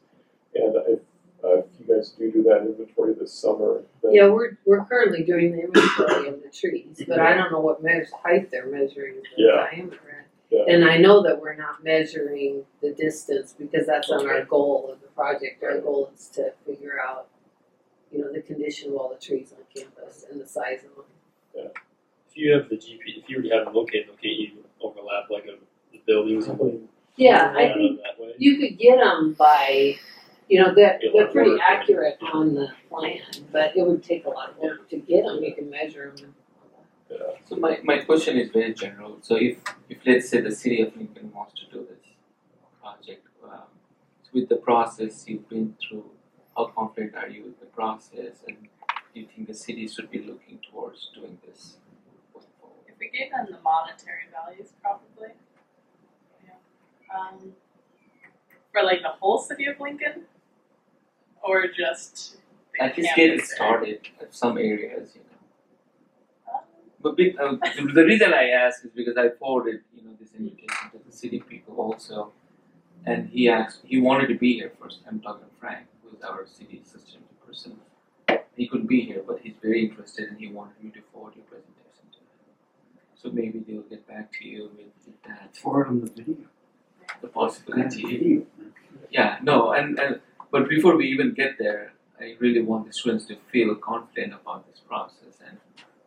And 0.55 0.73
if, 0.87 0.99
uh, 1.43 1.57
if 1.59 1.65
you 1.79 1.93
guys 1.93 2.11
do 2.17 2.31
do 2.31 2.43
that 2.43 2.61
inventory 2.61 3.13
this 3.13 3.33
summer, 3.33 3.83
then 4.01 4.13
Yeah, 4.13 4.27
we're, 4.29 4.57
we're 4.65 4.85
currently 4.85 5.23
doing 5.23 5.51
the 5.51 5.63
inventory 5.65 6.29
of 6.29 6.41
the 6.41 6.49
trees, 6.49 7.03
but 7.07 7.19
I 7.19 7.35
don't 7.35 7.51
know 7.51 7.59
what 7.59 7.83
measure, 7.83 8.07
height 8.23 8.49
they're 8.49 8.67
measuring 8.67 9.15
the 9.15 9.23
Yeah. 9.35 9.67
diameter 9.69 9.99
at. 10.17 10.27
Yeah. 10.49 10.63
And 10.73 10.85
I 10.85 10.97
know 10.97 11.21
that 11.23 11.41
we're 11.41 11.55
not 11.55 11.83
measuring 11.83 12.63
the 12.81 12.91
distance 12.93 13.53
because 13.57 13.85
that's 13.85 14.09
on 14.09 14.29
our 14.29 14.45
goal 14.45 14.89
of 14.93 15.01
the 15.01 15.07
project. 15.07 15.61
Our 15.63 15.81
goal 15.81 16.09
is 16.15 16.29
to 16.35 16.53
figure 16.65 16.97
out, 17.05 17.27
you 18.11 18.19
know, 18.19 18.31
the 18.31 18.41
condition 18.41 18.89
of 18.91 18.95
all 18.97 19.09
the 19.09 19.19
trees 19.23 19.53
on 19.53 19.63
campus 19.75 20.25
and 20.31 20.39
the 20.41 20.45
size 20.47 20.79
of 20.85 20.95
them. 20.95 21.71
If 22.29 22.35
you 22.37 22.53
have 22.53 22.69
the 22.69 22.75
GP, 22.75 22.99
if 23.23 23.29
you 23.29 23.37
already 23.37 23.51
have 23.55 23.65
them 23.65 23.73
located, 23.73 24.07
though, 24.07 24.13
can't 24.21 24.37
you 24.37 24.51
overlap 24.81 25.29
like 25.29 25.45
a, 25.45 25.55
the 25.91 26.01
buildings 26.05 26.47
and 26.47 26.57
Probably 26.57 26.81
Yeah, 27.15 27.53
I 27.55 27.73
think 27.73 28.01
that 28.01 28.19
way? 28.21 28.33
you 28.37 28.57
could 28.59 28.77
get 28.77 28.97
them 28.99 29.33
by, 29.33 29.95
you 30.49 30.61
know, 30.61 30.73
they're, 30.75 30.99
Be 31.01 31.11
they're 31.13 31.27
of 31.27 31.31
pretty 31.33 31.51
work. 31.51 31.61
accurate 31.65 32.17
on 32.33 32.53
the 32.53 32.67
plan, 32.89 33.19
but 33.51 33.75
it 33.77 33.85
would 33.87 34.03
take 34.03 34.25
a 34.25 34.29
lot 34.29 34.49
of 34.49 34.57
work 34.57 34.89
to 34.89 34.97
get 34.97 35.23
them. 35.23 35.41
You 35.43 35.55
can 35.55 35.69
measure 35.69 36.13
them. 36.17 36.35
yeah. 37.09 37.17
So 37.47 37.55
my, 37.55 37.79
my 37.83 37.99
question 37.99 38.37
is 38.37 38.49
very 38.51 38.73
general. 38.73 39.17
So 39.21 39.35
if, 39.37 39.57
if 39.89 39.99
let's 40.05 40.27
say 40.29 40.41
the 40.41 40.51
city 40.51 40.81
of 40.81 40.95
Lincoln 40.97 41.31
wants 41.33 41.53
to 41.61 41.65
do 41.71 41.87
this 41.89 42.03
project, 42.81 43.25
um, 43.45 43.61
with 44.33 44.49
the 44.49 44.57
process 44.57 45.23
you've 45.27 45.47
been 45.47 45.73
through, 45.81 46.03
how 46.55 46.65
confident 46.65 47.15
are 47.15 47.27
you 47.27 47.43
with 47.43 47.59
the 47.59 47.65
process 47.67 48.43
and 48.47 48.57
do 49.13 49.21
you 49.21 49.27
think 49.33 49.47
the 49.47 49.53
city 49.53 49.87
should 49.87 50.11
be 50.11 50.19
looking 50.19 50.59
towards 50.69 51.09
doing 51.15 51.37
this? 51.45 51.77
If 52.87 52.95
we 52.99 53.09
gave 53.09 53.31
them 53.31 53.47
the 53.49 53.59
monetary 53.61 54.27
values, 54.31 54.69
probably. 54.81 55.33
Yeah. 56.45 57.17
Um, 57.17 57.53
for 58.71 58.83
like 58.83 59.01
the 59.01 59.13
whole 59.19 59.39
city 59.39 59.65
of 59.67 59.79
Lincoln, 59.79 60.23
or 61.41 61.67
just 61.67 62.37
At 62.79 62.97
least 62.97 63.15
get 63.15 63.29
it 63.31 63.45
started 63.45 63.99
at 64.21 64.35
some 64.35 64.57
areas, 64.57 65.15
you 65.15 65.21
know. 65.21 66.53
Um, 66.53 66.63
But 67.01 67.15
big, 67.15 67.39
uh, 67.39 67.55
the, 67.75 67.91
the 67.93 68.03
reason 68.05 68.33
I 68.33 68.49
ask 68.49 68.83
is 68.83 68.91
because 68.91 69.17
I 69.17 69.29
forwarded, 69.29 69.81
you 69.95 70.03
know, 70.03 70.11
this 70.19 70.33
invitation 70.37 70.91
to 70.91 70.99
the 71.05 71.15
city 71.15 71.39
people 71.39 71.75
also, 71.77 72.33
and 73.05 73.29
he 73.29 73.47
asked, 73.49 73.79
he 73.85 73.99
wanted 73.99 74.27
to 74.27 74.35
be 74.35 74.55
here 74.55 74.71
first. 74.81 74.99
I'm 75.07 75.19
talking 75.21 75.47
Frank, 75.59 75.85
who's 76.15 76.23
our 76.23 76.45
city 76.45 76.81
sustainability 76.85 77.45
person. 77.45 77.77
He 78.55 78.67
couldn't 78.67 78.87
be 78.87 79.01
here, 79.01 79.21
but 79.25 79.39
he's 79.43 79.55
very 79.61 79.85
interested, 79.85 80.29
and 80.29 80.37
he 80.39 80.47
wanted 80.47 80.81
me 80.83 80.89
to 80.91 81.01
forward 81.11 81.35
your 81.35 81.45
presentation 81.45 82.05
to 82.13 82.19
him. 82.19 82.99
So 83.21 83.29
maybe 83.31 83.59
they'll 83.59 83.81
get 83.81 84.07
back 84.07 84.31
to 84.39 84.47
you 84.47 84.71
with, 84.75 84.87
with 85.05 85.21
that, 85.23 85.55
Forward 85.57 85.87
on 85.87 86.01
the 86.01 86.09
video. 86.09 86.37
the 87.21 87.27
possibility. 87.27 88.03
video. 88.03 88.45
Yeah, 89.11 89.39
no, 89.43 89.73
and, 89.73 89.99
and 89.99 90.19
but 90.51 90.69
before 90.69 90.95
we 90.95 91.07
even 91.07 91.33
get 91.33 91.57
there, 91.59 91.93
I 92.19 92.35
really 92.39 92.61
want 92.61 92.87
the 92.87 92.93
students 92.93 93.25
to 93.25 93.35
feel 93.51 93.75
confident 93.75 94.33
about 94.33 94.65
this 94.69 94.79
process 94.79 95.39
and 95.45 95.57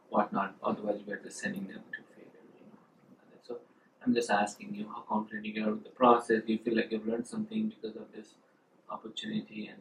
whatnot. 0.08 0.54
Otherwise, 0.62 1.00
we're 1.06 1.18
just 1.18 1.38
sending 1.38 1.66
them 1.66 1.82
to 1.92 2.00
failure. 2.14 2.44
You 2.58 2.66
know. 2.72 3.40
So 3.46 3.58
I'm 4.04 4.14
just 4.14 4.30
asking 4.30 4.74
you 4.74 4.88
how 4.88 5.02
confident 5.02 5.44
you 5.44 5.66
are 5.66 5.72
with 5.72 5.84
the 5.84 5.90
process. 5.90 6.42
Do 6.46 6.52
you 6.54 6.58
feel 6.58 6.76
like 6.76 6.90
you've 6.90 7.06
learned 7.06 7.26
something 7.26 7.68
because 7.74 7.96
of 7.96 8.06
this 8.16 8.28
opportunity, 8.90 9.66
and 9.66 9.80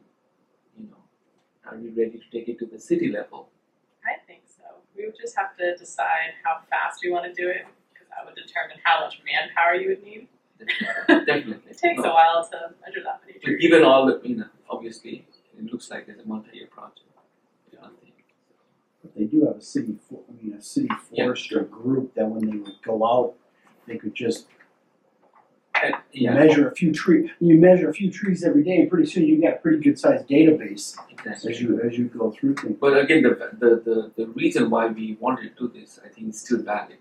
you 0.80 0.88
know, 0.90 1.02
are 1.70 1.78
you 1.78 1.92
ready 1.98 2.18
to 2.20 2.30
take 2.32 2.48
it 2.48 2.60
to 2.60 2.66
the 2.66 2.80
city 2.80 3.12
level? 3.12 3.50
I 4.06 4.16
think 4.26 4.42
so. 4.48 4.64
We 4.96 5.06
would 5.06 5.18
just 5.20 5.36
have 5.38 5.56
to 5.58 5.76
decide 5.76 6.34
how 6.44 6.60
fast 6.70 7.02
we 7.04 7.12
want 7.12 7.26
to 7.26 7.34
do 7.34 7.50
it, 7.50 7.66
because 7.94 8.08
that 8.10 8.26
would 8.26 8.36
determine 8.36 8.78
how 8.84 9.02
much 9.04 9.22
manpower 9.26 9.76
you 9.76 9.90
would 9.90 10.04
need. 10.04 10.28
Definitely. 10.60 11.60
It 11.70 11.78
takes 11.78 12.02
No. 12.02 12.12
a 12.12 12.14
while 12.14 12.48
to 12.52 12.74
measure 12.86 13.04
that 13.04 13.22
many 13.22 13.34
But 13.34 13.44
trees. 13.44 13.62
given 13.62 13.84
all 13.84 14.06
the, 14.08 14.20
you 14.24 14.38
know, 14.38 14.48
obviously, 14.70 15.28
it 15.58 15.72
looks 15.72 15.92
like 15.92 16.08
it's 16.08 16.22
a 16.24 16.28
multi-year 16.28 16.68
project. 16.68 17.02
You 17.72 17.78
But 19.04 19.14
they 19.16 19.26
do 19.26 19.46
have 19.46 19.58
a 19.58 19.62
city, 19.62 19.98
fo- 20.10 20.24
I 20.30 20.32
mean, 20.44 20.54
a 20.56 20.62
city 20.62 20.88
Yeah, 21.12 21.26
forester 21.26 21.62
group 21.64 22.14
that 22.16 22.26
when 22.28 22.50
they 22.50 22.58
would 22.58 22.82
go 22.82 23.06
out, 23.06 23.36
they 23.86 23.98
could 23.98 24.16
just 24.16 24.48
and- 24.48 24.57
you 25.84 25.94
yeah, 26.12 26.34
measure 26.34 26.68
a 26.68 26.76
few 26.76 26.94
tree, 26.94 27.32
you 27.40 27.58
measure 27.60 27.90
a 27.90 27.94
few 27.94 28.12
trees 28.12 28.44
every 28.44 28.64
day, 28.64 28.78
and 28.82 28.90
pretty 28.90 29.10
soon 29.10 29.26
you 29.26 29.42
got 29.42 29.54
a 29.56 29.58
pretty 29.58 29.80
good 29.80 30.00
sized 30.00 30.28
database 30.28 30.96
exactly. 31.10 31.52
as 31.52 31.62
you, 31.62 31.82
as 31.82 31.98
you 31.98 32.06
go 32.06 32.32
through 32.32 32.56
things. 32.56 32.78
But 32.80 32.98
again, 32.98 33.24
the, 33.24 33.30
the, 33.60 33.70
the, 33.86 34.12
the 34.16 34.28
reason 34.32 34.70
why 34.70 34.88
we 34.88 35.18
wanted 35.20 35.56
to 35.56 35.68
do 35.68 35.80
this, 35.80 36.00
I 36.04 36.10
think, 36.10 36.30
is 36.30 36.42
still 36.42 36.62
valid. 36.64 36.98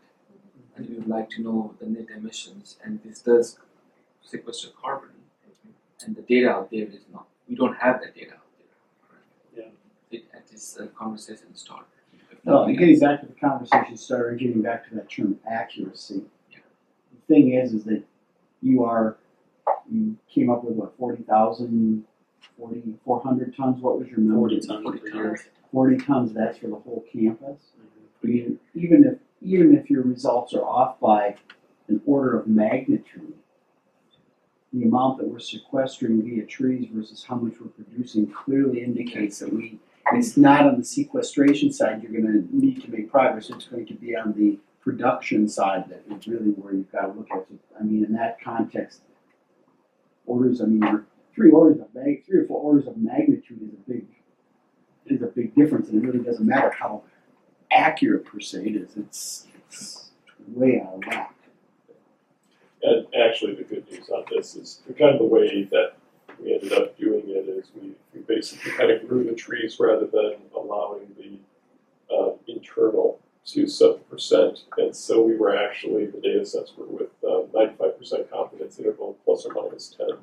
And 0.76 0.88
we 0.88 0.96
would 0.96 1.08
like 1.08 1.30
to 1.30 1.42
know 1.42 1.74
the 1.80 1.86
net 1.86 2.08
emissions, 2.14 2.76
and 2.84 3.00
this 3.02 3.20
does 3.20 3.58
sequester 4.22 4.68
carbon. 4.80 5.10
And 6.04 6.14
the 6.14 6.22
data 6.22 6.50
out 6.50 6.70
there 6.70 6.86
is 6.86 7.06
not, 7.12 7.26
we 7.48 7.54
don't 7.54 7.76
have 7.78 8.00
that 8.02 8.14
data 8.14 8.34
out 8.34 8.40
there. 9.54 9.64
Yeah. 9.64 9.70
It, 10.18 10.24
at 10.34 10.46
this 10.46 10.78
uh, 10.78 10.86
conversation 10.88 11.54
started. 11.54 11.86
If 12.30 12.44
No, 12.44 12.60
nothing 12.60 12.70
and 12.70 12.78
getting 12.78 12.94
else. 12.94 13.00
back 13.02 13.20
to 13.22 13.26
the 13.26 13.40
conversation 13.40 13.96
started, 13.96 14.38
getting 14.38 14.60
back 14.60 14.86
to 14.88 14.94
that 14.96 15.10
term 15.10 15.40
accuracy. 15.50 16.22
Yeah. 16.52 16.58
The 17.12 17.34
thing 17.34 17.54
is, 17.54 17.72
is 17.72 17.84
that 17.84 18.02
you 18.62 18.84
are, 18.84 19.16
you 19.90 20.16
came 20.28 20.50
up 20.50 20.64
with 20.64 20.74
what, 20.74 20.96
forty 20.98 21.22
thousand, 21.22 22.04
forty, 22.58 22.82
four 23.04 23.20
hundred 23.22 23.56
tons, 23.56 23.80
what 23.80 23.98
was 23.98 24.08
your 24.08 24.18
number? 24.18 24.48
Forty 24.48 24.60
tons 24.60 24.82
Forty 24.82 25.10
tons. 25.10 25.40
Forty 25.72 25.96
tons, 25.98 26.32
that's 26.32 26.58
for 26.58 26.68
the 26.68 26.76
whole 26.76 27.04
campus? 27.12 27.58
Mm-hmm. 27.76 28.24
I 28.24 28.26
mean, 28.26 28.58
even 28.74 29.04
if, 29.04 29.18
even 29.42 29.76
if 29.76 29.90
your 29.90 30.02
results 30.02 30.54
are 30.54 30.64
off 30.64 30.98
by 31.00 31.36
an 31.88 32.00
order 32.06 32.38
of 32.38 32.46
magnitude, 32.46 33.34
the 34.72 34.84
amount 34.84 35.18
that 35.18 35.28
we're 35.28 35.38
sequestering 35.38 36.22
via 36.22 36.44
trees 36.44 36.88
versus 36.92 37.24
how 37.24 37.36
much 37.36 37.54
we're 37.60 37.68
producing 37.68 38.26
clearly 38.32 38.82
indicates 38.82 39.38
that 39.38 39.52
we, 39.52 39.78
it's 40.12 40.36
not 40.36 40.66
on 40.66 40.78
the 40.78 40.84
sequestration 40.84 41.72
side 41.72 42.02
you're 42.02 42.20
gonna 42.20 42.42
need 42.50 42.82
to 42.82 42.90
make 42.90 43.10
progress, 43.10 43.48
it's 43.50 43.66
going 43.66 43.86
to 43.86 43.94
be 43.94 44.16
on 44.16 44.32
the 44.34 44.58
production 44.86 45.48
side 45.48 45.84
that 45.88 46.04
is 46.16 46.28
really 46.28 46.50
where 46.50 46.72
you've 46.72 46.92
gotta 46.92 47.08
look 47.08 47.26
at. 47.32 47.44
I 47.78 47.82
mean, 47.82 48.04
in 48.04 48.12
that 48.12 48.40
context, 48.40 49.00
orders, 50.26 50.60
I 50.60 50.66
mean, 50.66 51.04
three 51.34 51.50
orders 51.50 51.80
of 51.80 51.92
mag, 51.92 52.24
three 52.24 52.38
or 52.38 52.46
four 52.46 52.60
orders 52.60 52.86
of 52.86 52.96
magnitude 52.96 53.62
is 53.62 53.74
a 53.74 53.90
big, 53.90 54.06
is 55.06 55.22
a 55.22 55.26
big 55.26 55.56
difference, 55.56 55.88
and 55.88 56.00
it 56.00 56.06
really 56.06 56.24
doesn't 56.24 56.46
matter 56.46 56.70
how 56.70 57.02
accurate 57.72 58.24
per 58.24 58.38
se 58.38 58.64
it 58.64 58.76
is, 58.76 58.96
it's, 58.96 59.48
it's 59.66 60.10
way 60.54 60.80
out 60.80 60.94
of 60.94 61.04
whack. 61.04 61.34
And 62.84 63.06
actually, 63.20 63.56
the 63.56 63.64
good 63.64 63.90
news 63.90 64.08
on 64.10 64.24
this 64.30 64.54
is 64.54 64.82
kind 64.96 65.16
of 65.16 65.18
the 65.18 65.26
way 65.26 65.64
that 65.64 65.94
we 66.40 66.54
ended 66.54 66.72
up 66.74 66.96
doing 66.96 67.24
it 67.26 67.48
is 67.48 67.72
we, 67.74 67.90
we 68.14 68.20
basically 68.20 68.70
kind 68.70 68.92
of 68.92 69.08
grew 69.08 69.24
the 69.24 69.34
trees 69.34 69.78
rather 69.80 70.06
than 70.06 70.34
allowing 70.54 71.08
the 71.18 72.14
uh, 72.14 72.34
internal 72.46 73.18
to 73.46 73.66
seven 73.66 74.00
percent. 74.10 74.64
And 74.78 74.94
so 74.94 75.22
we 75.22 75.36
were 75.36 75.56
actually 75.56 76.06
the 76.06 76.20
data 76.20 76.44
sets 76.44 76.72
were 76.76 76.86
with 76.86 77.10
um, 77.26 77.46
ninety 77.54 77.74
five 77.78 77.98
percent 77.98 78.30
confidence 78.30 78.78
interval 78.78 79.16
plus 79.24 79.46
or 79.46 79.54
minus 79.54 79.94
ten 79.96 80.18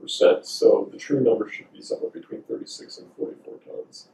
percent. 0.00 0.46
So 0.46 0.88
the 0.92 0.98
true 0.98 1.20
number 1.20 1.48
should 1.48 1.72
be 1.72 1.82
somewhere 1.82 2.10
between 2.10 2.42
thirty 2.42 2.66
six 2.66 2.98
and 2.98 3.08
forty 3.16 3.36
four 3.44 3.54
tons. 3.66 4.08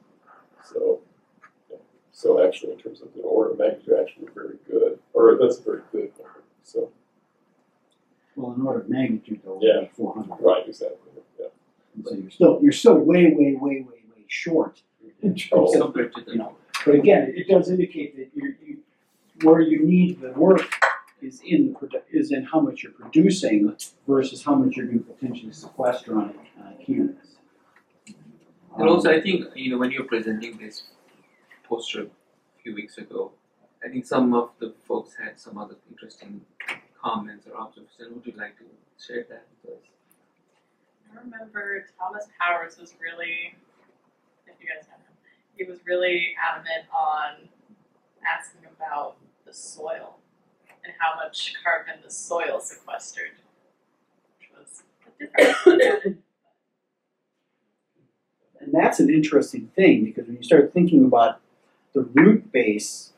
So 0.65 1.01
yeah. 1.71 1.79
so 2.13 2.45
actually 2.47 2.73
in 2.73 2.79
terms 2.79 3.01
of 3.01 3.13
the 3.15 3.23
order 3.23 3.53
of 3.53 3.59
magnitude, 3.59 3.95
actually 4.01 4.29
very 4.35 4.57
good, 4.71 4.99
or 5.13 5.39
that's 5.41 5.59
a 5.59 5.63
very 5.63 5.83
good 5.91 6.13
number. 6.19 6.43
So. 6.63 6.91
Well, 8.35 8.55
in 8.55 8.63
order 8.63 8.81
of 8.81 8.89
magnitude 8.89 9.41
though, 9.45 9.59
Yeah. 9.61 9.89
four 9.93 10.15
hundred. 10.15 10.39
Right, 10.41 10.67
exactly. 10.67 10.97
Yeah. 11.39 11.49
So 12.03 12.15
you're 12.15 12.31
still, 12.31 12.59
you're 12.63 12.73
still 12.73 12.95
way, 12.95 13.27
way, 13.27 13.55
way, 13.61 13.83
way, 13.83 13.83
way 13.83 14.25
short 14.27 14.81
in 15.21 15.37
oh. 15.53 15.67
terms 15.67 15.75
of, 15.77 15.83
Compared 15.83 16.15
to 16.15 16.21
the 16.23 16.31
you 16.33 16.39
know, 16.39 16.57
but 16.85 16.95
again, 16.95 17.33
it 17.37 17.49
does 17.49 17.71
indicate 17.71 18.17
that 18.17 18.31
you, 18.35 18.55
you, 18.65 18.79
where 19.43 19.61
you 19.61 19.85
need 19.85 20.21
the 20.21 20.33
work 20.33 20.63
is 21.21 21.41
in 21.45 21.73
the, 21.73 21.79
produ- 21.79 22.03
is 22.11 22.33
in 22.33 22.45
how 22.45 22.61
much 22.61 22.83
you're 22.83 22.93
producing 22.93 23.75
versus 24.09 24.43
how 24.45 24.55
much 24.55 24.77
you're 24.77 24.87
gonna 24.87 24.99
potentially 25.01 25.53
sequester 25.53 26.19
on 26.19 26.35
a, 26.35 26.61
on 26.67 26.75
a 26.75 26.85
campus. 26.85 27.37
And 28.79 28.89
also, 28.89 29.11
I 29.11 29.21
think 29.21 29.45
you 29.55 29.71
know 29.71 29.79
when 29.79 29.91
you're 29.91 30.05
presenting 30.05 30.57
this 30.59 30.85
poster 31.69 32.03
a 32.03 32.63
few 32.63 32.75
weeks 32.75 32.99
ago, 32.99 33.33
I 33.85 33.89
think 33.89 34.07
some 34.07 34.35
of 34.35 34.51
the 34.59 34.75
folks 34.87 35.15
had 35.15 35.39
some 35.39 35.59
other 35.59 35.77
interesting 35.91 36.41
comments 37.03 37.47
or 37.47 37.59
observations. 37.61 38.15
Would 38.15 38.27
you 38.27 38.33
like 38.37 38.57
to 38.59 38.65
share 39.05 39.27
that 39.29 39.47
with 39.65 39.75
us? 39.75 39.83
I 41.15 41.21
remember 41.21 41.85
Thomas 41.99 42.27
Powers 42.41 42.79
was 42.79 42.95
really, 43.01 43.55
if 44.47 44.55
you 44.61 44.67
guys 44.69 44.89
know 44.89 44.97
him, 44.97 45.12
he 45.57 45.65
was 45.65 45.79
really 45.87 46.35
adamant 46.41 46.87
on 46.93 47.49
asking 48.25 48.63
about 48.77 49.17
the 49.47 49.53
soil 49.53 50.17
and 50.85 50.93
how 50.99 51.17
much 51.17 51.55
carbon 51.63 51.95
the 52.05 52.11
soil 52.11 52.61
sequestered, 52.61 53.33
which 54.39 54.51
was 54.57 54.83
different 55.19 55.67
look 55.67 55.83
at 55.83 56.07
it. 56.07 56.17
And 58.61 58.73
that's 58.73 59.01
an 59.01 59.11
interesting 59.11 59.71
thing 59.75 60.05
because 60.05 60.27
when 60.27 60.37
you 60.37 60.43
start 60.43 60.73
thinking 60.73 61.05
about 61.05 61.41
the 61.95 62.03
root 62.15 62.53
base, 62.53 63.13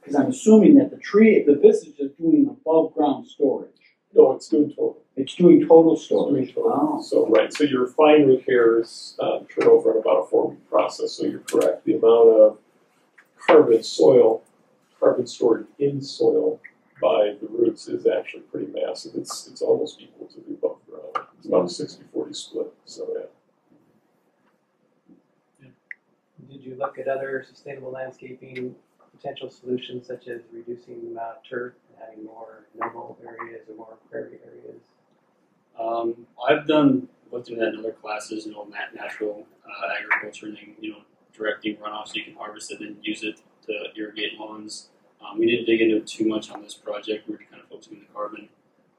because 0.00 0.14
I'm 0.14 0.28
assuming 0.28 0.76
that 0.76 0.90
the 0.90 0.98
tree, 0.98 1.42
the 1.42 1.54
this 1.54 1.78
is 1.78 1.94
just 1.94 2.18
doing 2.18 2.46
above 2.48 2.94
ground 2.94 3.26
storage. 3.26 3.70
No, 4.14 4.32
it's 4.32 4.48
doing 4.48 4.68
total. 4.70 4.98
It's 5.20 5.34
doing 5.34 5.60
total 5.68 5.92
It's 5.92 6.08
doing 6.08 6.46
storage. 6.46 6.54
total. 6.54 6.72
Oh. 6.72 7.02
So, 7.02 7.26
right, 7.26 7.52
so 7.52 7.64
your 7.64 7.86
fine 7.88 8.26
root 8.26 8.44
hairs 8.46 9.16
um, 9.20 9.46
turn 9.46 9.68
over 9.68 9.92
in 9.92 9.98
about 9.98 10.24
a 10.24 10.26
four-week 10.26 10.68
process, 10.70 11.12
so 11.12 11.26
you're 11.26 11.40
correct. 11.40 11.84
The 11.84 11.96
amount 11.96 12.28
of 12.40 12.58
carbon 13.38 13.82
soil, 13.82 14.42
carbon 14.98 15.26
stored 15.26 15.66
in 15.78 16.00
soil 16.00 16.58
by 17.02 17.34
the 17.40 17.48
roots 17.50 17.86
is 17.86 18.06
actually 18.06 18.42
pretty 18.42 18.72
massive. 18.72 19.14
It's, 19.14 19.46
it's 19.46 19.60
almost 19.60 20.00
equal 20.00 20.26
to 20.28 20.40
the 20.40 20.54
above 20.54 20.78
ground. 20.88 21.28
It's 21.36 21.46
about 21.46 21.64
a 21.64 22.18
60-40 22.18 22.36
split, 22.36 22.72
so 22.86 23.06
yeah. 23.14 23.26
Did 26.50 26.64
you 26.64 26.76
look 26.76 26.98
at 26.98 27.08
other 27.08 27.44
sustainable 27.46 27.92
landscaping 27.92 28.74
potential 29.14 29.50
solutions 29.50 30.06
such 30.06 30.28
as 30.28 30.40
reducing 30.50 31.02
the 31.02 31.10
amount 31.10 31.36
of 31.36 31.44
turf 31.48 31.74
and 31.90 31.98
having 32.08 32.24
more 32.24 32.64
no-mow 32.78 33.18
areas 33.22 33.68
or 33.68 33.76
more 33.76 33.98
prairie 34.10 34.38
areas? 34.46 34.80
Um, 35.80 36.26
I've 36.46 36.66
done 36.66 37.08
looked 37.32 37.48
into 37.48 37.60
that 37.60 37.74
in 37.74 37.78
other 37.78 37.92
classes, 37.92 38.46
you 38.46 38.52
know, 38.52 38.64
nat- 38.64 38.94
natural 38.94 39.46
uh, 39.64 39.88
agriculture, 39.98 40.46
and 40.46 40.56
then, 40.56 40.74
you 40.80 40.92
know, 40.92 40.98
directing 41.32 41.76
runoff 41.76 42.08
so 42.08 42.14
you 42.14 42.24
can 42.24 42.34
harvest 42.34 42.72
it 42.72 42.80
and 42.80 42.96
use 43.02 43.22
it 43.22 43.40
to 43.66 43.72
irrigate 43.96 44.38
lawns. 44.38 44.88
Um, 45.20 45.38
we 45.38 45.46
didn't 45.46 45.66
dig 45.66 45.80
into 45.80 46.00
too 46.00 46.26
much 46.26 46.50
on 46.50 46.62
this 46.62 46.74
project. 46.74 47.28
We 47.28 47.34
were 47.34 47.40
kind 47.50 47.62
of 47.62 47.68
focusing 47.68 47.94
on 47.94 48.00
the 48.00 48.12
carbon, 48.12 48.48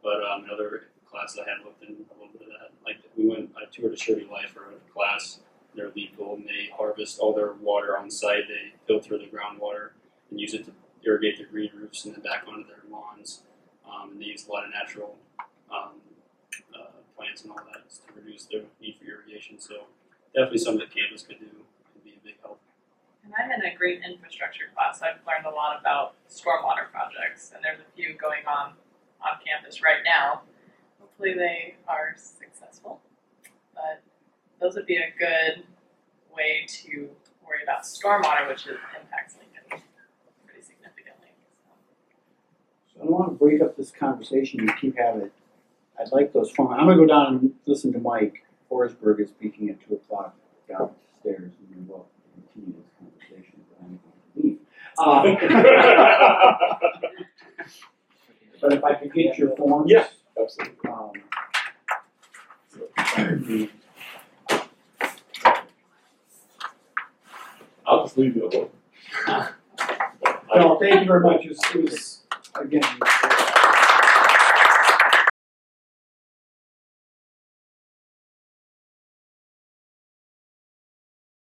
but 0.01 0.23
um, 0.23 0.45
in 0.45 0.49
other 0.49 0.83
classes 1.09 1.39
I 1.39 1.49
had 1.49 1.65
looked 1.65 1.83
in 1.83 1.89
a 1.89 2.13
little 2.13 2.31
bit 2.31 2.43
of 2.43 2.47
that. 2.47 2.71
Like 2.85 2.97
we 3.17 3.27
went, 3.27 3.51
I 3.57 3.65
toured 3.71 3.93
Assurity 3.93 4.29
Life 4.29 4.55
or 4.55 4.71
a 4.71 4.93
class. 4.93 5.39
They're 5.75 5.91
LEED 5.95 6.17
gold, 6.17 6.39
and 6.39 6.47
they 6.47 6.69
harvest 6.75 7.19
all 7.19 7.33
their 7.33 7.53
water 7.53 7.97
on 7.97 8.09
site. 8.11 8.47
They 8.47 8.73
filter 8.87 9.17
the 9.17 9.25
groundwater 9.25 9.91
and 10.29 10.39
use 10.39 10.53
it 10.53 10.65
to 10.65 10.71
irrigate 11.03 11.37
their 11.37 11.47
green 11.47 11.71
roofs 11.73 12.05
and 12.05 12.13
then 12.13 12.21
back 12.21 12.43
onto 12.47 12.67
their 12.67 12.83
lawns. 12.89 13.41
Um, 13.85 14.11
and 14.11 14.21
they 14.21 14.25
use 14.25 14.45
a 14.47 14.51
lot 14.51 14.65
of 14.65 14.71
natural 14.71 15.17
um, 15.71 16.00
plants 17.21 17.43
and 17.43 17.51
all 17.51 17.61
that 17.69 17.85
to 17.85 18.09
reduce 18.17 18.45
their 18.49 18.61
need 18.81 18.97
for 18.97 19.05
irrigation. 19.05 19.59
So 19.59 19.85
definitely 20.33 20.57
something 20.57 20.81
that 20.81 20.89
campus 20.89 21.21
could 21.21 21.39
do 21.39 21.53
and 21.53 22.03
be 22.03 22.17
a 22.17 22.21
big 22.25 22.41
help. 22.41 22.59
And 23.23 23.33
I'm 23.37 23.51
in 23.53 23.61
a 23.61 23.75
great 23.77 24.01
infrastructure 24.01 24.73
class. 24.73 25.01
I've 25.05 25.21
learned 25.29 25.45
a 25.45 25.53
lot 25.53 25.79
about 25.79 26.15
stormwater 26.25 26.89
projects, 26.89 27.53
and 27.53 27.61
there's 27.63 27.77
a 27.77 27.89
few 27.95 28.17
going 28.17 28.41
on 28.49 28.73
on 29.21 29.37
campus 29.45 29.83
right 29.83 30.01
now. 30.03 30.41
Hopefully, 30.99 31.35
they 31.37 31.75
are 31.87 32.15
successful. 32.17 32.99
But 33.75 34.01
those 34.59 34.73
would 34.75 34.87
be 34.87 34.97
a 34.97 35.13
good 35.17 35.63
way 36.33 36.65
to 36.81 37.09
worry 37.45 37.61
about 37.61 37.83
stormwater, 37.83 38.47
which 38.47 38.65
is, 38.65 38.77
impacts 38.97 39.37
Lincoln 39.37 39.85
pretty 40.47 40.65
significantly. 40.65 41.29
So. 41.61 42.95
So 42.95 43.01
I 43.01 43.03
don't 43.05 43.13
want 43.13 43.29
to 43.29 43.37
break 43.37 43.61
up 43.61 43.77
this 43.77 43.91
conversation. 43.91 44.61
You 44.61 44.73
keep 44.81 44.97
having 44.97 45.29
I'd 46.01 46.11
like 46.11 46.33
those 46.33 46.51
phone. 46.51 46.73
I'm 46.73 46.87
gonna 46.87 46.95
go 46.95 47.05
down 47.05 47.27
and 47.27 47.53
listen 47.65 47.93
to 47.93 47.99
Mike 47.99 48.43
Forsberg 48.71 49.19
is 49.19 49.29
speaking 49.29 49.69
at 49.69 49.79
two 49.87 49.95
o'clock 49.95 50.35
downstairs, 50.67 51.53
and 51.59 51.67
then 51.69 51.85
we'll 51.87 52.07
continue 52.33 52.73
this 52.73 52.89
conversation. 52.97 53.61
But 53.69 53.77
I'm 53.85 53.99
going 54.01 54.13
to 54.33 54.41
leave. 54.41 54.59
Uh, 54.97 55.23
but 58.61 58.73
if 58.73 58.83
I 58.83 58.93
could 58.95 59.13
get 59.13 59.37
your 59.37 59.55
forms. 59.55 59.91
Yeah. 59.91 60.07
Absolutely. 60.41 60.89
Um, 60.89 61.11
I'll 67.85 68.03
just 68.03 68.17
leave 68.17 68.35
you 68.35 68.47
alone. 68.47 68.69
no, 70.55 70.79
thank 70.79 71.01
you 71.01 71.07
very 71.07 71.19
much. 71.19 71.45
It 71.45 71.49
was, 71.49 71.59
it 71.75 71.83
was 71.83 72.21
again. 72.55 72.81